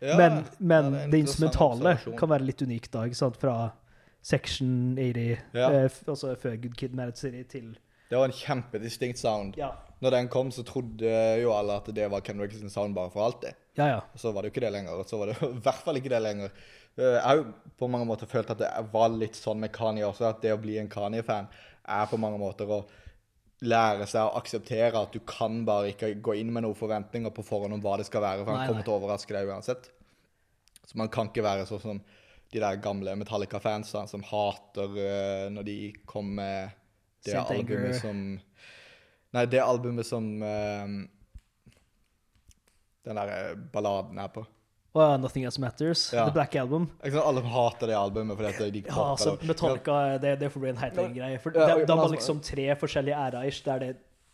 [0.00, 0.16] eh, ja.
[0.18, 3.38] men, men det det instrumentale kan være litt unikt da, ikke sant?
[3.40, 3.54] fra
[4.26, 5.68] Section 80, Ja.
[5.70, 7.76] eh, altså før Good Kid Mad City, til
[8.10, 9.54] Det var en kjempedistinkt sound.
[9.58, 9.70] Ja,
[10.02, 11.10] Når den kom, så trodde
[11.42, 13.54] jo alle at det var Ken Rickson sound bare for alltid.
[13.78, 13.86] ja.
[13.86, 14.00] ja.
[14.14, 14.92] Og så var det jo ikke det lenger.
[15.00, 16.50] Og så var det i hvert fall ikke det lenger.
[16.98, 17.46] Eh, Jeg har jo
[17.78, 20.60] på mange måter følt at det var litt sånn med Kanye også, at det å
[20.60, 21.48] bli en Kanye-fan
[21.86, 22.84] er på mange måter å
[23.62, 27.42] lære seg å akseptere at du kan bare ikke gå inn med noen forventninger på
[27.46, 28.86] forhånd om hva det skal være, for Nei, han kommer nei.
[28.88, 29.88] til å overraske deg uansett.
[30.86, 32.00] Så man kan ikke være sånn som
[32.56, 36.72] de der gamle Metallica-fansene som hater uh, når de kom med
[37.26, 37.60] det Saint Anger.
[37.60, 38.26] albumet som
[39.36, 40.84] Nei, det albumet som eh,
[43.04, 44.46] den der eh, balladen er på.
[44.96, 46.24] Oh, ja, Nothing Else Matters, Ja.
[46.24, 46.86] The Black Album.
[47.02, 47.26] Ikke sant?
[47.26, 49.50] Alle hater det albumet fordi de Ja, altså, det.
[49.50, 51.40] Metallica, det, det får bli en egen greie.
[51.42, 53.90] For Ja, de, de har liksom tre forskjellige æra-ish, der det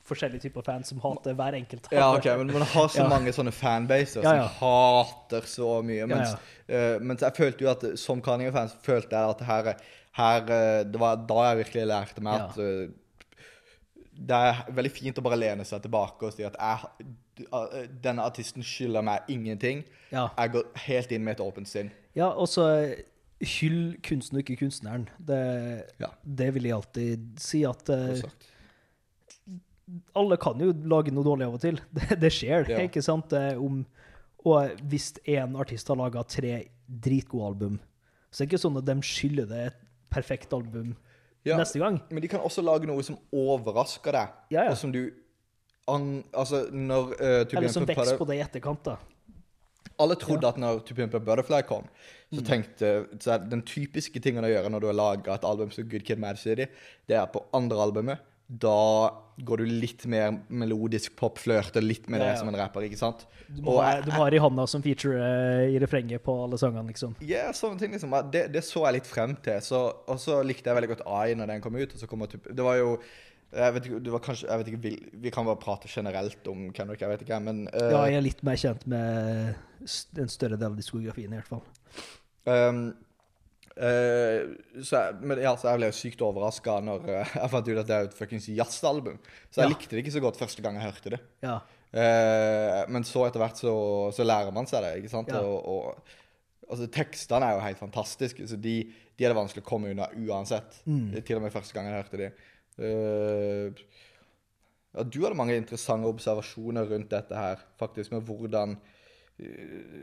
[0.09, 1.87] forskjellige typer fans som hater hver enkelt.
[1.93, 3.09] Ja, ok, men man har så Ja.
[3.09, 4.49] mange sånne fanbaser Ja, ja.
[4.49, 6.07] som hater så mye.
[6.07, 6.35] Mens,
[6.69, 9.75] Ja, eh, mens jeg følte jo at som Kanye-fans følte jeg at her,
[10.13, 12.47] her eh, Det var da jeg virkelig lærte meg Ja.
[12.47, 12.89] at uh,
[14.13, 17.07] det er veldig fint å bare lene seg tilbake og si at jeg,
[18.05, 19.85] denne artisten skylder meg ingenting.
[20.13, 20.29] Ja.
[20.37, 21.91] Jeg går helt inn med et åpent sinn.
[22.15, 22.67] Ja, og så
[23.41, 25.09] hyll kunsten og ikke kunstneren.
[25.19, 26.11] Det, Ja.
[26.25, 28.21] det vil jeg alltid si at uh.
[30.17, 31.81] Alle kan jo lage noe dårlig av og til.
[31.97, 32.79] Det, det skjer, Ja.
[32.87, 33.33] ikke sant?
[33.33, 33.85] Om,
[34.45, 37.81] og hvis en artist har laga tre dritgode album,
[38.31, 39.81] så er det ikke sånn at de skylder det et
[40.13, 40.95] perfekt album
[41.45, 41.57] Ja.
[41.59, 42.01] neste gang.
[42.11, 44.71] Men de kan også lage noe som overrasker deg, Ja, ja.
[44.71, 45.11] og som du
[45.89, 48.97] an, Altså, når uh, Eller som vokser på det i etterkant, da.
[50.01, 51.85] Alle trodde at når To Pimp a Butterfly kom,
[52.33, 52.47] så Mm.
[52.47, 56.05] tenkte så Den typiske tingen å gjøre når du har laga et album som Good
[56.05, 56.67] Kid Mad City,
[57.07, 58.19] det er på andre albumet.
[58.53, 58.79] Da
[59.43, 63.25] går du litt mer melodisk pop, flørter litt med det som en rapper, ikke sant?
[63.49, 66.61] Du må, Og ha, du må ha Rihanna som feature eh, i refrenget på alle
[66.61, 67.17] sangene, liksom.
[67.27, 68.13] Ja, sånne ting liksom.
[68.33, 69.59] Det, det så jeg litt frem til.
[69.65, 71.97] Så, og så likte jeg veldig godt AI når den kom ut.
[71.97, 72.97] Og så kom typ, det var jo
[73.53, 76.71] jeg vet ikke, det var kanskje, jeg vet ikke, vi, kan bare prate generelt om
[76.73, 79.53] Kendrick, jeg vet ikke, men Uh, Ja, jeg er litt mer kjent med
[80.23, 81.65] en større del av diskografien, i hvert fall.
[82.49, 82.81] Um,
[83.77, 84.49] eh,
[84.83, 87.81] så, jeg, men, ja, så jeg ble jo sykt overraska når uh, jeg fant ut
[87.83, 89.21] at det er et fuckings jazzalbum.
[89.51, 89.75] Så jeg Ja.
[89.75, 91.21] likte det ikke så godt første gang jeg hørte det.
[91.45, 91.61] Ja.
[91.93, 93.75] Uh, men så etter hvert så,
[94.17, 95.33] så lærer man seg det, ikke sant?
[95.37, 98.77] Og, og altså, tekstene er jo helt fantastiske, så de,
[99.19, 100.81] de er det vanskelig å komme unna uansett.
[100.87, 101.11] Mm.
[101.21, 102.33] Til og med første gang jeg hørte de.
[104.93, 108.75] Ja, du hadde mange interessante observasjoner rundt dette her, faktisk, med hvordan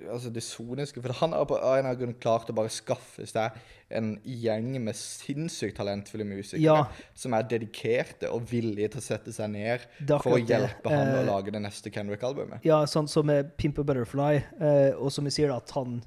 [0.09, 3.25] altså det soniske For han har på en eller annen grunn klart å bare skaffe
[3.29, 3.57] seg
[3.89, 6.87] en gjeng med sinnssykt talentfulle musikere Ja.
[7.17, 10.91] som er dedikerte og villige til å sette seg ned for å hjelpe det.
[10.93, 12.63] han med Eh, å lage det neste Kendrick-albumet.
[12.65, 16.03] Ja, sånn som med 'Pimper Butterfly, eh, og som vi sier, at han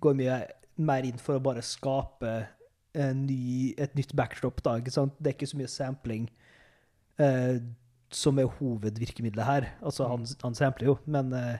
[0.00, 0.46] går mye
[0.78, 2.46] mer inn for å bare skape
[2.94, 4.62] en ny, et nytt backdrop.
[4.62, 5.12] da, ikke sant?
[5.20, 6.28] Det er ikke så mye sampling
[7.18, 7.58] eh,
[8.10, 9.66] som er hovedvirkemidlet her.
[9.82, 11.58] Altså, han, han sampler jo, men eh,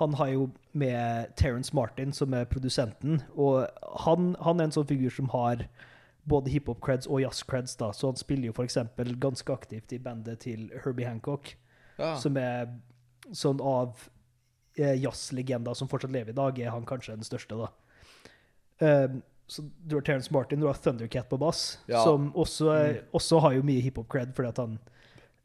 [0.00, 3.66] han har jo med Terence Martin, som er produsenten, og
[4.06, 5.66] han, han er en sånn figur som har
[6.24, 10.70] både hiphop-creds og jazz-creds, da, så han spiller jo eksempel ganske aktivt i bandet til
[10.84, 11.56] Herbie Hancock
[11.98, 12.14] Ja.
[12.16, 12.70] som er
[13.36, 14.08] sånn av
[14.78, 17.68] eh, jazzlegender som fortsatt lever i dag, er han kanskje den største, da.
[18.80, 22.02] Um, så du har Terence Martin, du har Thundercat på bass, Ja.
[22.04, 24.78] som også, er- også har jo mye hiphop-cred, fordi at han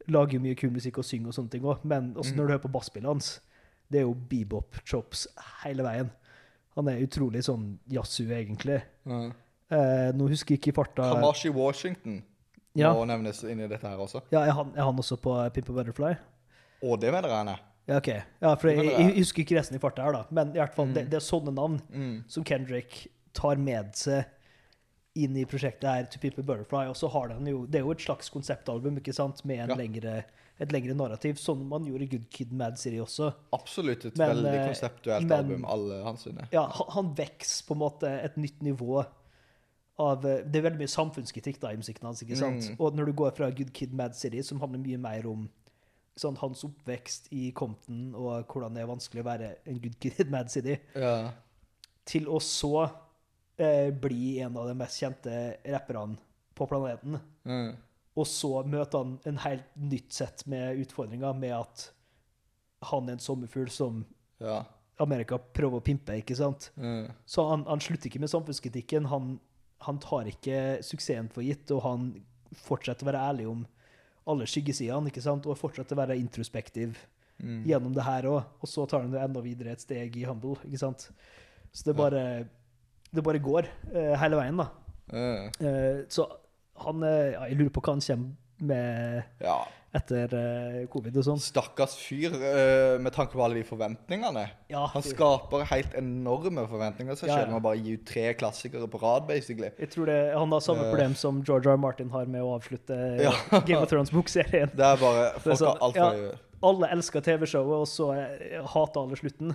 [0.08, 2.52] lager jo mye kul musikk og synger og sånne ting òg, men også når du
[2.54, 3.40] hører på basspillet hans,
[3.90, 5.26] det er jo bebop-chops
[5.64, 6.10] hele veien.
[6.76, 8.82] Han er utrolig sånn jazzu, egentlig.
[9.08, 9.20] Ja.
[9.70, 12.22] Eh, nå husker jeg ikke i farta Kamashi Washington
[12.78, 12.92] Ja.
[12.94, 14.22] må nevnes inn i dette her også.
[14.32, 16.12] Ja, er han, er han også på Pimp a Butterfly?
[16.84, 17.60] Å, det mener jeg han er.
[17.88, 18.08] Ja, ok.
[18.44, 20.24] Ja, for jeg, jeg husker ikke resten i farta her, da.
[20.30, 22.24] Men i hvert fall, det, det er sånne navn Mm.
[22.28, 24.24] som Kendrick tar med seg
[25.18, 26.84] inn i prosjektet her, To Pimp a Butterfly.
[26.92, 29.70] Og så har den jo Det er jo et slags konseptalbum, ikke sant, med en
[29.70, 29.74] Ja.
[29.80, 30.24] lengre,
[30.60, 33.28] et lengre narrativ, som man gjorde i Good Kid Mad City også.
[33.54, 36.48] Absolutt et Men, veldig eh, konseptuelt men- album, alle hans sine.
[36.52, 39.04] Ja, han, han vokser på en måte et nytt nivå
[39.98, 42.68] av eh, Det er veldig mye samfunnskritikk da i musikken hans, ikke sant?
[42.72, 42.76] Mm.
[42.82, 45.48] Og når du går fra Good Kid Mad City, som handler mye mer om
[46.18, 50.30] sånn, hans oppvekst i Compton, og hvordan det er vanskelig å være en Good Kid
[50.34, 51.30] Mad City, Ja.
[52.04, 52.88] til å så
[53.58, 55.34] eh, bli en av de mest kjente
[55.70, 56.18] rapperne
[56.58, 57.20] på planeten.
[57.46, 57.76] Mm.
[58.18, 61.84] Og så møter han en helt nytt sett med utfordringer med at
[62.90, 64.04] han er en sommerfugl som
[64.42, 64.62] ja.
[65.02, 66.70] Amerika prøver å pimpe, ikke sant?
[66.78, 67.10] Mm.
[67.26, 69.06] Så han, han slutter ikke med samfunnskritikken.
[69.12, 69.36] Han,
[69.86, 72.08] han tar ikke suksessen for gitt, og han
[72.64, 73.66] fortsetter å være ærlig om
[74.28, 75.46] alle skyggesidene, ikke sant?
[75.46, 76.98] Og fortsetter å være introspektiv
[77.38, 77.62] Mm.
[77.70, 78.40] gjennom det her òg.
[78.58, 81.08] Og så tar han det enda videre et steg i Humble, ikke sant?
[81.70, 82.48] Så det bare,
[83.14, 84.68] det bare går uh, hele veien, da.
[85.14, 86.26] Eh, Uh, så
[86.84, 89.58] han eh, Jeg lurer på hva han kommer med ja.
[89.94, 91.42] etter eh, covid og sånn.
[91.42, 94.48] Stakkars fyr, eh, med tanke på alle de forventningene.
[94.72, 98.90] Ja, Han skaper helt enorme forventninger seg selv med å bare gi ut tre klassikere
[98.90, 99.70] på rad, basically.
[99.78, 101.78] jeg tror det, han har samme problem som George R.
[101.78, 102.98] Martin har med å avslutte.
[103.68, 104.74] Game of Thrones-bokserien.
[104.78, 106.36] Det er bare Det er sånn, har alt ja.
[106.68, 108.10] Alle elsker TV-showet, og så
[108.74, 109.54] hater alle slutten.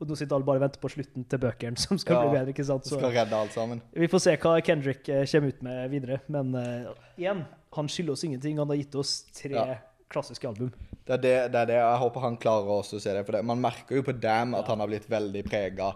[0.00, 2.38] Og nå sitter alle bare og venter på slutten til bøkene, som skal Ja, bli
[2.38, 2.52] bedre.
[2.54, 2.86] ikke sant?
[2.88, 3.82] Så Skal redde alt sammen.
[3.92, 6.20] vi får se hva Kendrick eh, kommer ut med videre.
[6.28, 7.44] Men uh, igjen,
[7.76, 8.58] han skylder oss ingenting.
[8.58, 9.76] Han har gitt oss tre Ja.
[10.08, 10.72] klassiske album.
[11.06, 11.76] Det er det, det er det.
[11.82, 13.26] Jeg håper han klarer også å se det.
[13.26, 13.44] For det.
[13.44, 15.92] man merker jo på Dam at han har blitt veldig prega.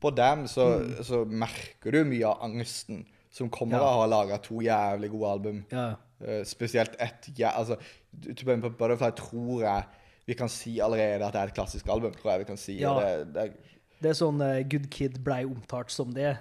[0.00, 0.68] På Dam så,
[1.02, 3.82] så merker du mye av angsten som kommer Ja.
[3.84, 5.64] av å ha laga to jævlig gode album.
[5.72, 5.96] Ja.
[6.20, 7.76] Eh, spesielt ett ja, altså,
[8.12, 9.84] Butterfly tror jeg
[10.28, 12.12] vi kan si allerede at det er et klassisk album.
[12.12, 12.76] tror jeg vi kan si.
[12.82, 12.92] Ja.
[13.00, 16.36] Det, Det, er, Det er sånn uh, Good Kid blei omtalt som det,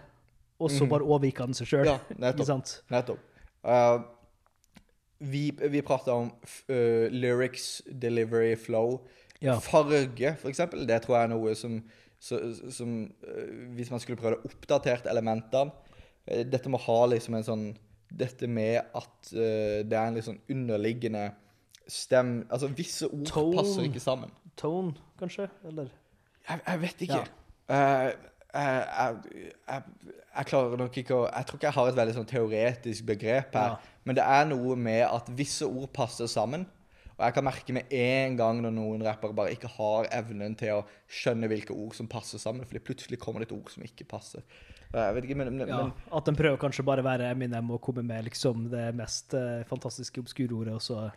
[0.60, 1.88] og så bare overgikk han seg sjøl.
[1.88, 2.74] Ja, nettopp.
[2.92, 3.24] Nettopp.
[3.64, 4.04] Uh,
[5.18, 6.28] vi vi prata om
[6.70, 9.00] eh, lyrics, delivery, flow.
[9.42, 9.56] Ja.
[9.62, 10.84] Farge, for eksempel.
[10.90, 11.80] Det tror jeg er noe som,
[12.20, 12.38] så,
[12.74, 12.94] som
[13.78, 17.66] Hvis man skulle prøve å oppdatert elementene Dette må ha liksom en sånn
[18.10, 21.28] Dette med at det er en litt sånn underliggende
[21.88, 22.48] stem...
[22.52, 23.58] Altså, visse ord Tone.
[23.58, 24.34] passer ikke sammen.
[24.58, 25.50] Tone, kanskje?
[25.68, 25.92] Eller
[26.50, 27.22] Jeg, jeg vet ikke.
[27.68, 28.08] Ja.
[28.08, 28.12] Uh,
[28.58, 29.16] jeg,
[29.68, 29.84] jeg,
[30.38, 33.58] jeg, klarer nok ikke å Jeg tror ikke jeg har et veldig sånn teoretisk begrep
[33.60, 33.76] her.
[33.76, 34.00] Ja.
[34.08, 36.66] Men det er noe med at visse ord passer sammen.
[37.18, 40.78] Og jeg kan merke med en gang når noen rappere bare ikke har evnen til
[40.78, 44.06] å skjønne hvilke ord som passer sammen, fordi plutselig kommer det et ord som ikke
[44.10, 44.46] passer.
[44.94, 45.80] Vet ikke, men, men, ja,
[46.16, 49.66] At de prøver kanskje bare å være Eminem og komme med liksom det mest eh,
[49.68, 51.08] fantastiske obskure ordet, og så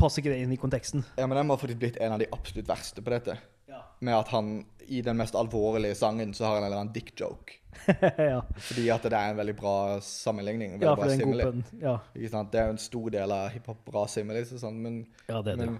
[0.00, 1.04] passer ikke det inn i konteksten.
[1.16, 3.38] Ja, Men den har faktisk blitt en av de absolutt verste på dette.
[3.70, 3.82] Ja.
[4.00, 7.12] Med at han i den mest alvorlige sangen så har han en eller annen dick
[7.20, 7.58] joke.
[8.32, 8.40] ja.
[8.68, 10.76] Fordi at det er en veldig bra sammenligning.
[10.76, 11.82] Veldig ja, bra for det er en god stimuli.
[11.82, 11.98] Ja.
[12.14, 12.52] Ikke sant?
[12.52, 15.56] Det er jo en stor del av hiphop bra similis og sånn, men, ja, det
[15.56, 15.66] er det.
[15.66, 15.78] men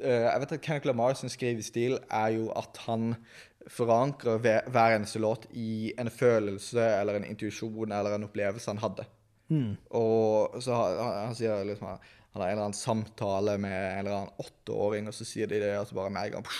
[0.00, 3.14] eh, jeg vet at Kenneth Lamar sin skrivestil er jo at han
[3.70, 9.04] forankrer hver eneste låt i en følelse eller en intuisjon eller en opplevelse han hadde.
[9.50, 9.76] Mm.
[9.98, 11.86] Og så har, han, han sier liksom
[12.32, 15.58] han har en eller annen samtale med en eller annen åtteåring, og så sier de
[15.58, 16.52] det, og så bare med en gang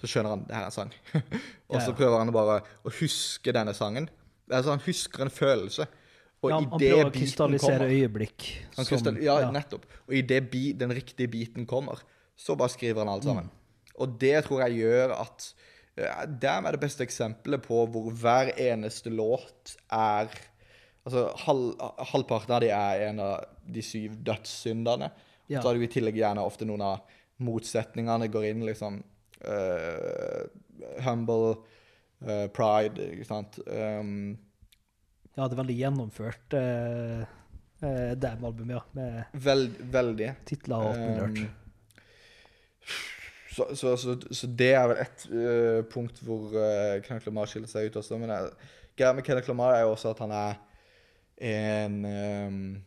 [0.00, 0.92] så skjønner han det her er en sang.
[1.14, 1.76] og Mm.
[1.76, 1.96] Ja, så ja.
[1.98, 4.08] prøver han bare å huske denne sangen.
[4.50, 5.86] Sånn, Han husker en følelse.
[6.42, 8.46] Og Ja, han det prøver å krystallisere kommer øyeblikk.
[8.76, 9.84] han som- krystall, ja, nettopp.
[10.08, 12.00] Og idet den riktige biten kommer,
[12.36, 13.44] så bare skriver han alt sammen.
[13.44, 13.94] Mm.
[14.00, 15.52] Og det tror jeg gjør at
[15.96, 20.28] ja, Dem er det beste eksempelet på hvor hver eneste låt er
[21.04, 21.70] Altså, halv,
[22.12, 25.08] halvparten av de er en av de syv dødssyndene.
[25.50, 25.60] Ja.
[25.60, 29.00] Så har du i tillegg gjerne ofte noen av motsetningene går inn, liksom
[29.40, 30.44] Uh,
[31.00, 31.54] Humble,
[32.28, 33.60] uh, pride, ikke sant.
[33.64, 34.38] Um,
[35.36, 37.22] Ja, det er veldig gjennomført uh,
[37.80, 38.82] uh, Dam-albumet, ja.
[38.98, 40.28] Med veld, veldig.
[40.44, 41.40] titler og alt.
[41.40, 41.48] Um,
[43.50, 47.70] så, så, så, så det er vel ett eh, punkt hvor uh, Kenneth Lamar skiller
[47.70, 48.18] seg ut også.
[48.20, 48.30] Men
[48.96, 50.60] greia med Kenneth Lamar er jo også at han er
[51.40, 52.82] en um,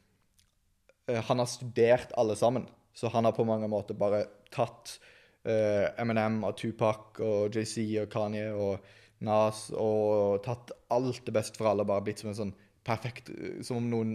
[1.08, 2.68] eh, Han har studert alle sammen.
[2.94, 5.00] Så han har på mange måter bare tatt
[5.46, 8.84] eh, Eminem og Tupac og JC og Kanye og
[9.26, 12.54] Nas og tatt alt det beste fra alle og bare blitt som en sånn
[12.86, 13.32] perfekt
[13.66, 14.13] Som om noen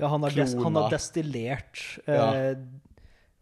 [0.00, 2.32] Ja, han har, des han har destillert Ja.
[2.34, 2.56] eh,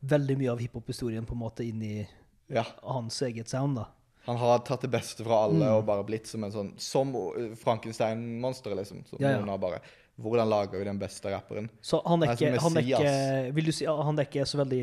[0.02, 2.08] veldig mye av hiphop-historien på en måte inn i
[2.50, 2.64] Ja.
[2.82, 3.86] hans eget sound, da.
[4.26, 5.76] Han har tatt det beste fra alle Mm.
[5.78, 7.12] og bare blitt som en sånn Som
[7.56, 9.04] Frankenstein-monsteret, liksom.
[9.06, 9.38] Som Ja, ja.
[9.38, 9.80] noen har bare
[10.20, 11.70] Hvordan lager vi den beste rapperen?
[11.80, 14.82] Så han er ikke, han er ikke Vil du si han er ikke så veldig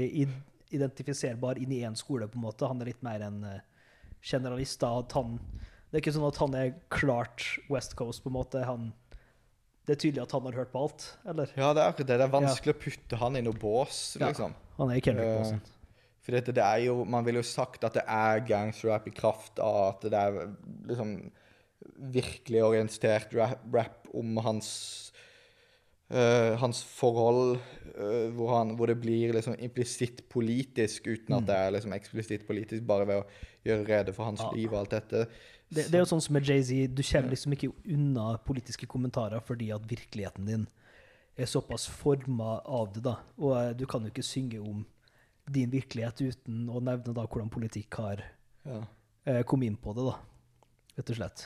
[0.74, 2.68] identifiserbar inn i én skole, på en måte?
[2.70, 3.60] Han er litt mer en eh,
[4.26, 4.96] generalist, da.
[5.00, 5.38] At han
[5.90, 8.64] Det er ikke sånn at han er klart West Coast, på en måte.
[8.66, 8.92] Han
[9.88, 11.50] Det er tydelig at han har hørt på alt, eller?
[11.58, 12.18] Ja, det er akkurat det.
[12.22, 14.28] Det er vanskelig å putte han i noe bås, Ja.
[14.28, 14.54] liksom.
[14.78, 15.62] Han er i Kendrick-båsen.
[16.22, 19.60] For dette, det er jo Man ville jo sagt at det er gangsterrap i kraft
[19.60, 21.32] av at det er liksom
[21.98, 25.09] virkelig orientert rap, rap om hans
[26.10, 27.60] eh, hans forhold,
[28.00, 32.46] uh, hvor, han, hvor det blir liksom implisitt politisk, uten at det er liksom eksplisitt
[32.48, 33.26] politisk, bare ved å
[33.68, 34.52] gjøre rede for hans Ja.
[34.56, 35.26] liv og alt dette.
[35.70, 39.40] Det, det er jo sånn som med Jay-Z, du kommer liksom ikke unna politiske kommentarer
[39.46, 40.68] fordi at virkeligheten din
[41.38, 43.20] er såpass forma av det, da.
[43.38, 44.82] Og eh, du kan jo ikke synge om
[45.50, 48.24] din virkelighet uten å nevne da hvordan politikk har
[48.66, 48.82] Ja.
[49.44, 50.18] kommet inn på det, da.
[50.98, 51.46] Rett og slett.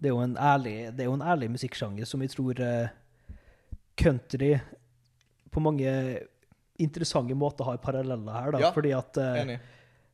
[0.00, 2.54] Det er jo en ærlig, det jo en ærlig musikksjanger som jeg tror
[3.98, 4.52] country
[5.50, 5.90] på mange
[6.78, 8.62] interessante måter har paralleller her, da.
[8.62, 9.58] Ja, Fordi at eh, Enig.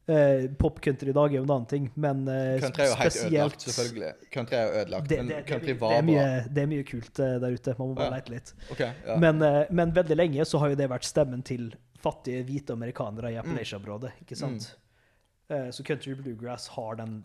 [0.06, 3.16] Eh, Pop-country i dag er jo en annen ting, men uh, Country er jo helt
[3.22, 4.10] ødelagt, selvfølgelig.
[4.34, 6.52] Country er jo ødelagt, det, men det, det, country det, var mye, bra.
[6.56, 7.74] det er mye kult uh, der ute.
[7.78, 8.16] Man må bare Ja.
[8.18, 8.52] leite litt.
[8.74, 9.16] Okay, ja.
[9.22, 9.40] Men,
[9.80, 11.70] men veldig lenge så har jo det vært stemmen til
[12.04, 14.12] fattige hvite amerikanere i Appalachia-området.
[14.24, 14.74] ikke sant?
[15.48, 17.24] Eh, Så country bluegrass har den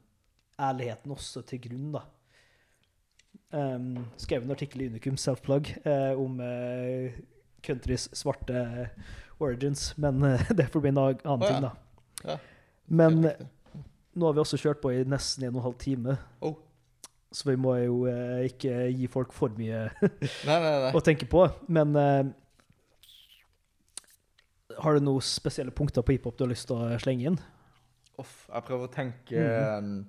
[0.60, 2.02] ærligheten også til grunn, da.
[3.52, 7.16] Um, skrev en artikkel i Unicum Self-Plug uh, om uh,
[7.66, 8.90] countrys svarte
[9.42, 11.48] origins, men eh, det får bli en annen oh, ja.
[11.48, 11.72] ting, da.
[12.28, 12.36] Ja,
[12.92, 13.22] Men
[14.14, 16.56] nå har vi også kjørt på i nesten en og en halv time, Oh.
[17.32, 19.86] så vi må jo eh, ikke gi folk for mye
[20.50, 20.92] Nei, nei, nei.
[20.94, 21.46] å tenke på.
[21.72, 22.30] Men eh,
[24.80, 27.40] har du noen spesielle punkter på hiphop du har lyst til å slenge inn?
[28.20, 30.00] Off, jeg prøver å tenke Mhm.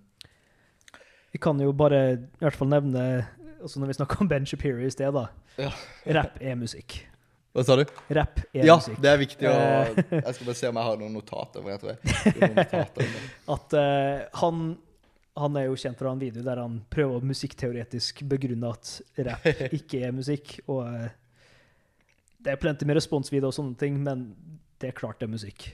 [1.30, 3.04] Vi kan jo bare i hvert fall nevne
[3.60, 5.26] altså Når vi snakka om Ben Shapiro i sted, da.
[5.60, 5.70] Ja.
[6.16, 7.02] Rapp er musikk.
[7.52, 7.82] Hva sa du?
[8.14, 9.00] Rapp er Ja, musikk.
[9.02, 9.90] det er viktig å Eh.
[10.16, 11.60] Jeg skal bare se om jeg har noen notater.
[11.60, 12.36] For jeg tror jeg.
[12.40, 13.18] Noen notater.
[13.56, 14.62] At uh, han
[15.40, 18.90] han er jo kjent for en video der han prøver å musikkteoretisk begrunne at
[19.28, 19.46] rapp
[19.78, 20.56] ikke er musikk.
[20.66, 21.12] Og eh,
[22.44, 24.26] det er plenty med responsvideo og sånne ting, men
[24.82, 25.68] det er klart det er musikk.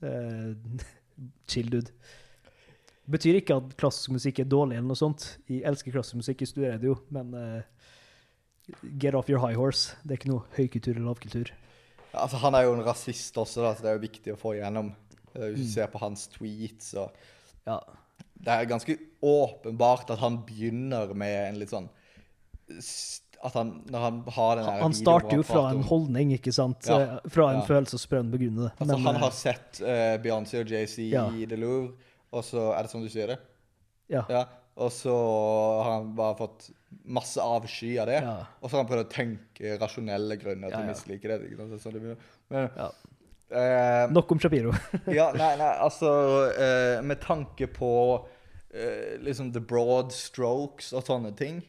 [0.00, 0.54] Uh,
[1.50, 1.92] chill, dude.
[3.08, 5.38] Betyr ikke at klassisk musikk er dårlig, eller noe sånt.
[5.48, 7.62] Jeg elsker klassisk musikk, jeg studerer det jo, men uh,
[8.98, 9.96] get off your high horse.
[10.04, 11.50] Det er ikke noe høykultur eller lavkultur.
[12.12, 14.54] Altså, han er jo en rasist også, da, så det er jo viktig å få
[14.58, 14.92] igjennom.
[15.34, 15.74] Eh, Hvis du Mm.
[15.74, 17.12] ser på hans tweets og
[17.66, 17.80] Ja.
[18.42, 21.88] Det er ganske åpenbart at han begynner med en litt sånn
[23.42, 26.84] At han, når han har den Han starter jo fra en holdning, ikke sant?
[26.86, 27.66] Ja, Eh, Fra en ja.
[27.66, 28.72] følelse, og begrunne det.
[28.80, 31.94] Altså, Men, han har sett uh, Beyoncé og JC i The Louvre,
[32.32, 33.38] og så Er det sånn du sier det?
[34.10, 34.24] Ja.
[34.30, 34.44] Ja.
[34.80, 36.70] Og så har han bare fått
[37.04, 38.20] masse avsky av det.
[38.24, 38.36] Ja.
[38.62, 41.36] Og så har han prøvd å tenke rasjonelle grunner til å mislike det.
[41.50, 41.82] Ikke sant?
[41.82, 42.16] Sånn det.
[42.50, 42.86] Men, Ja.
[43.50, 44.72] eh, Nok om Shapiro.
[45.18, 46.10] ja, nei, nei, altså
[46.54, 47.90] eh, Med tanke på
[48.72, 51.60] eh, liksom the broad strokes og sånne ting,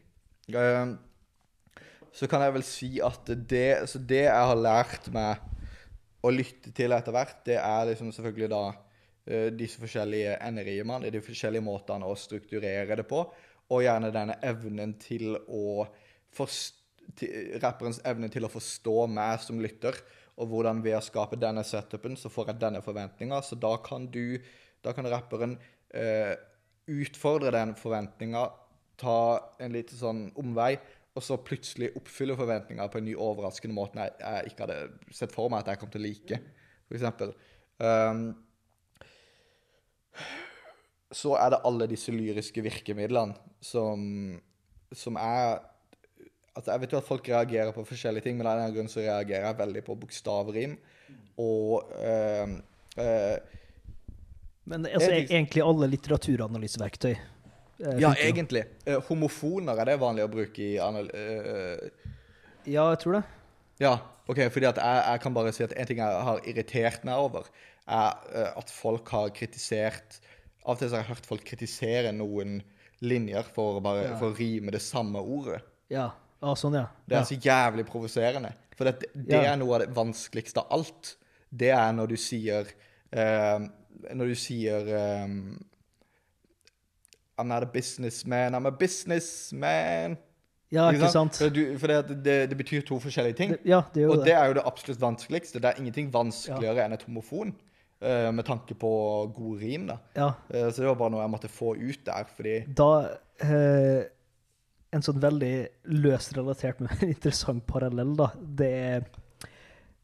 [0.53, 0.93] eh,
[2.13, 5.41] så kan jeg vel si at det, så det jeg har lært meg
[6.21, 8.63] å lytte til etter hvert, det er liksom selvfølgelig da
[9.21, 13.19] disse forskjellige eneriene, de forskjellige måtene å strukturere det på,
[13.71, 15.85] og gjerne denne evnen til å
[16.33, 16.81] forst
[17.61, 19.97] rapperens evne til å forstå meg som lytter,
[20.41, 23.41] og hvordan ved å skape denne setupen, så får jeg denne forventninga.
[23.45, 24.39] Så da kan du,
[24.81, 25.57] da kan rapperen
[25.93, 26.33] eh,
[26.91, 28.47] utfordre den forventninga,
[29.01, 29.19] ta
[29.61, 30.75] en liten sånn omvei,
[31.11, 35.33] og så plutselig oppfylle forventninga på en ny overraskende måte jeg, jeg ikke hadde sett
[35.35, 36.39] for meg at jeg kom til å like,
[36.91, 37.33] eksempel.
[37.81, 38.23] Um,
[41.11, 44.39] så er det alle disse lyriske virkemidlene som,
[44.93, 45.59] som er
[46.51, 48.99] Altså, jeg vet jo at folk reagerer på forskjellige ting, men av den grunn så
[48.99, 50.73] reagerer jeg veldig på bokstavrim.
[51.39, 52.57] Og øh,
[52.99, 53.37] øh,
[54.67, 57.11] Men altså, Jeg- egentlig alle litteraturanalyseverktøy.
[57.15, 58.65] eh, Ja, egentlig.
[58.85, 61.07] Eh, homofoner, er det vanlig å bruke i anal...
[61.13, 61.89] eh,
[62.67, 63.23] Ja, jeg tror det.
[63.79, 63.95] ja,
[64.27, 67.15] OK, fordi at jeg, jeg kan bare si at en ting jeg har irritert meg
[67.15, 67.47] over,
[67.91, 70.19] er eh, at folk har kritisert
[70.61, 72.59] Av og til så har jeg hørt folk kritisere noen
[73.01, 74.17] linjer for bare Ja.
[74.19, 75.61] for å rime det samme ordet.
[75.89, 76.11] Ja.
[76.41, 76.83] Ah, sånn, ja.
[77.07, 77.25] Det er ja.
[77.25, 78.51] så jævlig provoserende.
[78.77, 79.53] For det, det Ja.
[79.53, 81.15] er noe av det vanskeligste av alt.
[81.49, 82.69] Det er når du sier
[83.11, 83.59] eh,
[84.13, 84.87] Når du sier
[85.25, 85.57] um,
[87.37, 90.17] I'm not a businessman, I'm a businessman.
[90.71, 91.35] ja, ikke sant?
[91.41, 93.51] For, du, for det, det, det betyr to forskjellige ting.
[93.57, 94.25] Det- Ja, det gjør Og det.
[94.29, 95.59] det er jo det absolutt vanskeligste.
[95.59, 97.55] Det er ingenting vanskeligere enn et homofon.
[98.01, 98.91] Eh, med tanke på
[99.35, 99.97] god rim, da.
[100.17, 100.29] Ja.
[100.49, 102.89] Eh, så det var bare noe jeg måtte få ut der, fordi Da
[103.45, 104.03] eh,
[104.91, 105.53] En sånn veldig
[106.03, 108.31] løst relatert, men interessant parallell, da.
[108.41, 109.05] Det er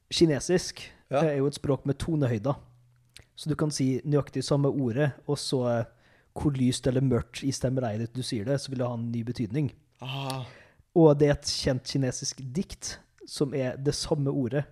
[0.10, 1.22] Kinesisk Ja.
[1.24, 2.56] er jo et språk med tonehøyder.
[3.36, 5.86] Så du kan si nøyaktig samme ordet, og så eh,
[6.38, 9.12] hvor lyst eller mørkt i stemmereiet ditt du sier det, så vil det ha en
[9.12, 9.72] ny betydning.
[10.02, 10.46] ah,
[10.96, 14.64] Og det er et kjent kinesisk dikt som er det samme ordet,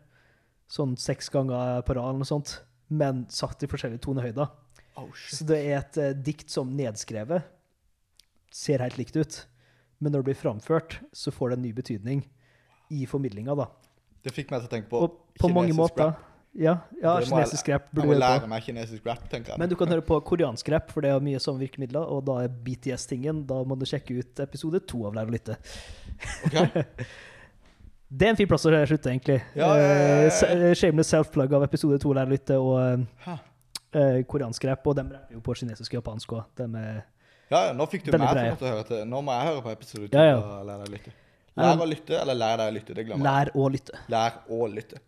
[0.72, 2.56] sånn seks ganger på rad eller noe sånt,
[2.88, 4.52] men sagt i forskjellige tonehøyder.
[5.02, 5.10] oh.
[5.32, 7.48] Så det er et uh, dikt som nedskrevet
[8.56, 9.42] ser helt likt ut,
[10.00, 12.24] men når det blir framført, så får det en ny betydning
[12.94, 13.68] i formidlinga, da.
[14.26, 16.24] Det fikk meg til å tenke på Og på kinesisk måter rap.
[16.56, 19.60] Ja, ja kinesisk rap Jeg må lære meg kinesisk rap, tenker jeg.
[19.60, 22.40] Men du kan høre på koreansk rap, for det har mye samme virkemidler, og da
[22.46, 23.44] er BTS-tingen.
[23.50, 25.60] Da må du sjekke ut episode to av Lær å lytte.
[26.48, 26.56] Ok?
[28.16, 29.42] Det er en fin plass å slutte, egentlig.
[29.58, 30.30] Ja, ja.
[30.30, 33.36] Eh, Shameless self-plug av episode to Lær å lytte, og Hæ.
[33.94, 34.88] eh, koreansk rap.
[34.88, 36.44] Og de rapper jo på kinesisk og japansk òg.
[37.52, 39.04] Ja, ja, nå fikk du meg til å høre til.
[39.10, 40.38] Nå må jeg høre på episode to Ja, ja.
[40.40, 41.12] og lære deg å lytte.
[41.56, 42.96] Lær å lytte, eller lær deg å lytte.
[42.98, 43.36] Det glemmer jeg.
[43.36, 44.00] lær å lytte.
[44.12, 45.02] Lær å lytte.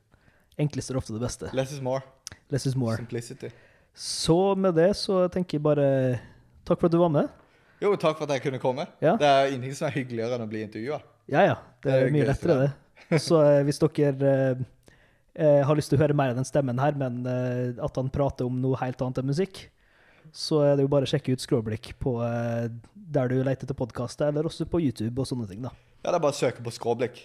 [0.57, 1.49] Enklest er ofte det beste.
[1.53, 2.03] Less is more.
[2.51, 2.95] Less is more.
[2.97, 3.49] Simplicity.
[3.97, 5.87] Så med det så tenker jeg bare
[6.65, 7.29] takk for at du var med.
[7.81, 8.85] Jo, takk for at jeg kunne komme.
[9.01, 9.15] Ja.
[9.17, 11.01] Det er ingenting som er hyggeligere enn å bli intervjua.
[11.29, 12.69] Ja ja, det er Det er mye lettere, det.
[13.15, 14.65] Så eh, hvis dere eh,
[15.37, 18.47] eh, har lyst til å høre mer av den stemmen her, men at han prater
[18.47, 19.67] om noe helt annet enn musikk,
[20.35, 24.27] så er det jo bare å sjekke ut Skråblikk på der du leter etter podkaster,
[24.27, 25.71] eller også på YouTube og sånne ting, da.
[26.03, 27.21] Ja, det er bare å søke på skråblikk.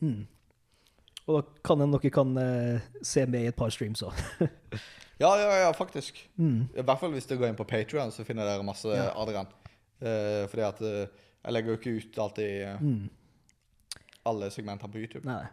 [0.00, 0.22] Mm.
[1.28, 2.32] Og da kan hende dere kan
[3.04, 4.16] se med i et par streams òg.
[5.18, 6.20] Ja, ja, ja, faktisk.
[6.38, 6.68] Mm.
[6.78, 9.08] I hvert fall hvis dere går inn på Patreon, så finner dere masse Ja.
[9.18, 9.48] Adrian.
[9.98, 13.08] Eh, fordi at jeg legger jo ikke ut alltid Mm.
[14.28, 15.24] Alle segmentene på YouTube.
[15.28, 15.46] Nei.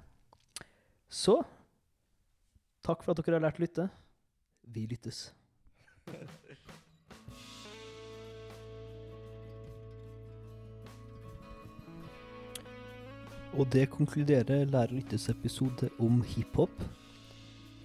[1.10, 1.40] Så
[2.86, 3.88] takk for at dere har lært å lytte.
[4.76, 5.28] Vi lyttes.
[13.56, 16.74] Og det konkluderer Lær å lyttes episode om hiphop.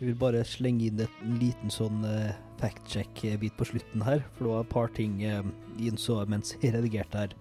[0.01, 4.45] Jeg vil bare slenge inn et- en liten sånn uh, fact-check-bit på slutten her, for
[4.45, 5.43] det var et par ting eh,
[5.79, 7.37] jeg innså mens jeg redigerte her eh,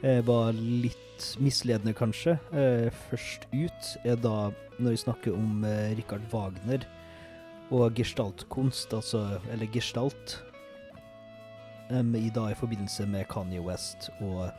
[0.00, 0.98] var litt
[1.42, 2.36] misledende, kanskje.
[2.52, 6.84] Eh, først ut er da når vi snakker om eh, Richard Wagner
[7.74, 10.42] og gestaltkunst, altså Eller gestalt.
[11.90, 14.50] i, dag I forbindelse med Kanye West og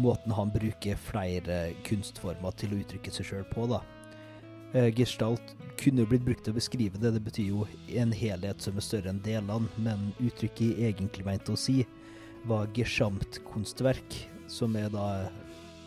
[0.00, 3.82] måten han bruker flere kunstformer til å uttrykke seg sjøl på, da.
[4.72, 7.66] Eh, gestalt kunne jo blitt brukt til å beskrive det, det betyr jo
[8.00, 11.82] en helhet som er større enn delene, men uttrykket jeg egentlig mente å si,
[12.48, 14.16] var geschamt-kunstverk,
[14.52, 15.06] som er da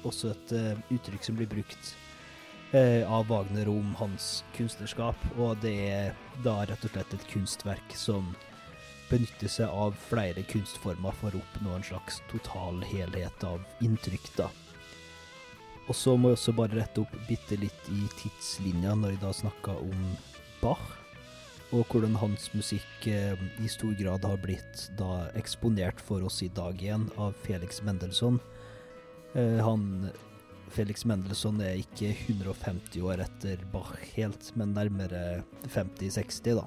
[0.05, 1.93] også et eh, uttrykk som blir brukt
[2.73, 7.95] eh, av Wagner om hans kunstnerskap, og det er da rett og slett et kunstverk
[7.97, 8.33] som
[9.09, 14.49] benytter seg av flere kunstformer for å oppnå en slags total helhet av inntrykk, da.
[15.85, 19.33] Og så må jeg også bare rette opp bitte litt i tidslinja når jeg da
[19.37, 20.07] snakker om
[20.63, 20.85] Bach,
[21.75, 26.49] og hvordan hans musikk eh, i stor grad har blitt da eksponert for oss i
[26.53, 28.39] dag igjen av Felix Mendelssohn.
[29.35, 30.09] Eh, han
[30.71, 36.65] Felix Mendelssohn er ikke 150 år etter Bach helt, men nærmere 50-60, da.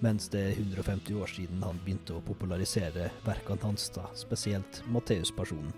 [0.00, 5.74] Mens det er 150 år siden han begynte å popularisere verkene hans, da, spesielt Matteus-personen.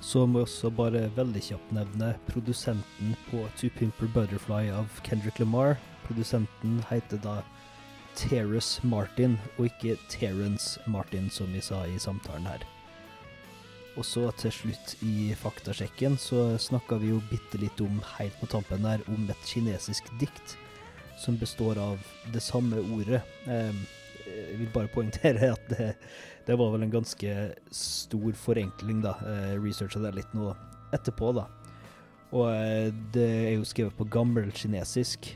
[0.00, 5.40] Så må jeg også bare veldig kjapt nevne produsenten på To Pimple Butterfly av Kendrick
[5.42, 5.74] Lamar.
[6.06, 7.40] Produsenten heter da
[8.16, 12.66] Terrace Martin, og ikke Terence Martin, som vi sa i samtalen her.
[13.96, 18.48] Og så til slutt i faktasjekken så snakka vi jo bitte litt om, helt på
[18.52, 20.56] tampen her, om et kinesisk dikt
[21.16, 22.02] som består av
[22.34, 23.22] det samme ordet.
[23.46, 25.94] Jeg vil bare poengtere at det,
[26.46, 27.36] det var vel en ganske
[27.72, 29.16] stor forenkling, da.
[29.24, 30.52] Eh, Researcha det litt nå
[30.96, 31.46] etterpå, da.
[32.36, 35.32] Og eh, det er jo skrevet på gammel kinesisk.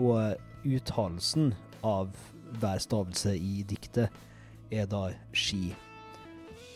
[0.00, 1.50] og uttalelsen
[1.84, 2.14] av
[2.56, 4.08] hver stavelse i diktet
[4.72, 5.74] er da ski.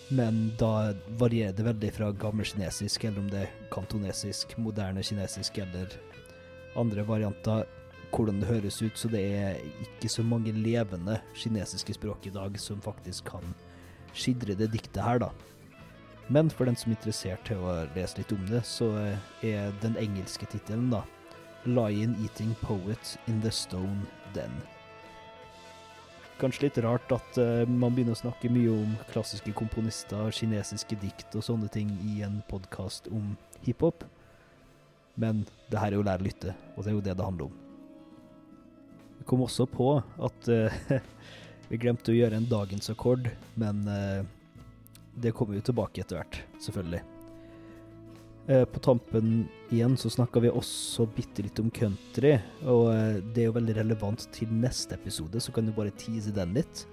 [0.08, 5.58] Men da varierer det veldig fra gammel kinesisk, eller om det er kantonesisk, moderne kinesisk
[5.60, 5.98] eller
[6.80, 7.66] andre varianter,
[8.14, 8.96] hvordan det høres ut.
[8.96, 13.52] Så det er ikke så mange levende kinesiske språk i dag som faktisk kan
[14.16, 15.30] skildre det diktet her, da.
[16.28, 18.88] Men for den som er interessert til å lese litt om det, så
[19.44, 21.04] er den engelske tittelen, da,
[21.66, 24.77] 'Lion Eating Poet in the Stone Den'.
[26.38, 31.34] Kanskje litt rart at uh, man begynner å snakke mye om klassiske komponister, kinesiske dikt
[31.34, 33.32] og sånne ting i en podkast om
[33.64, 34.04] hiphop,
[35.18, 37.50] men det her er jo lære å lytte, og det er jo det det handler
[37.50, 37.58] om.
[39.18, 40.80] Vi kom også på at uh,
[41.72, 44.22] vi glemte å gjøre en dagens akkord, men uh,
[45.18, 47.17] det kommer jo tilbake etter hvert, selvfølgelig.
[48.48, 53.42] Eh, på tampen igjen så snakka vi også bitte litt om country, og eh, det
[53.42, 56.86] er jo veldig relevant til neste episode, så kan du bare tease den litt.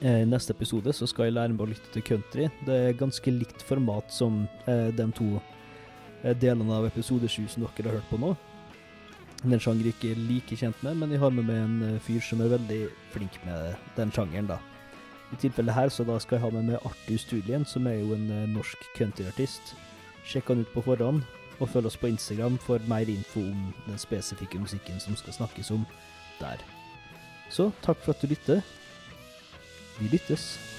[0.00, 2.50] Eh, I neste episode så skal jeg lære meg å lytte til country.
[2.66, 5.30] Det er ganske likt format som de to
[6.42, 8.34] delene av episode 7 som dere har hørt på nå.
[9.46, 12.22] Den sjangeren jeg ikke er like kjent med, men jeg har med meg en fyr
[12.24, 14.58] som er veldig flink med den sjangeren, da.
[15.30, 18.16] I tilfellet her så da skal jeg ha med meg Arthur Studien, som er jo
[18.16, 19.76] en norsk countryartist.
[20.26, 21.22] Sjekk han ut på forhånd,
[21.60, 25.70] og følg oss på Instagram for mer info om den spesifikke musikken som skal snakkes
[25.70, 25.86] om
[26.40, 26.60] der.
[27.50, 28.60] Så takk for at du lytter.
[30.00, 30.75] Vi lyttes.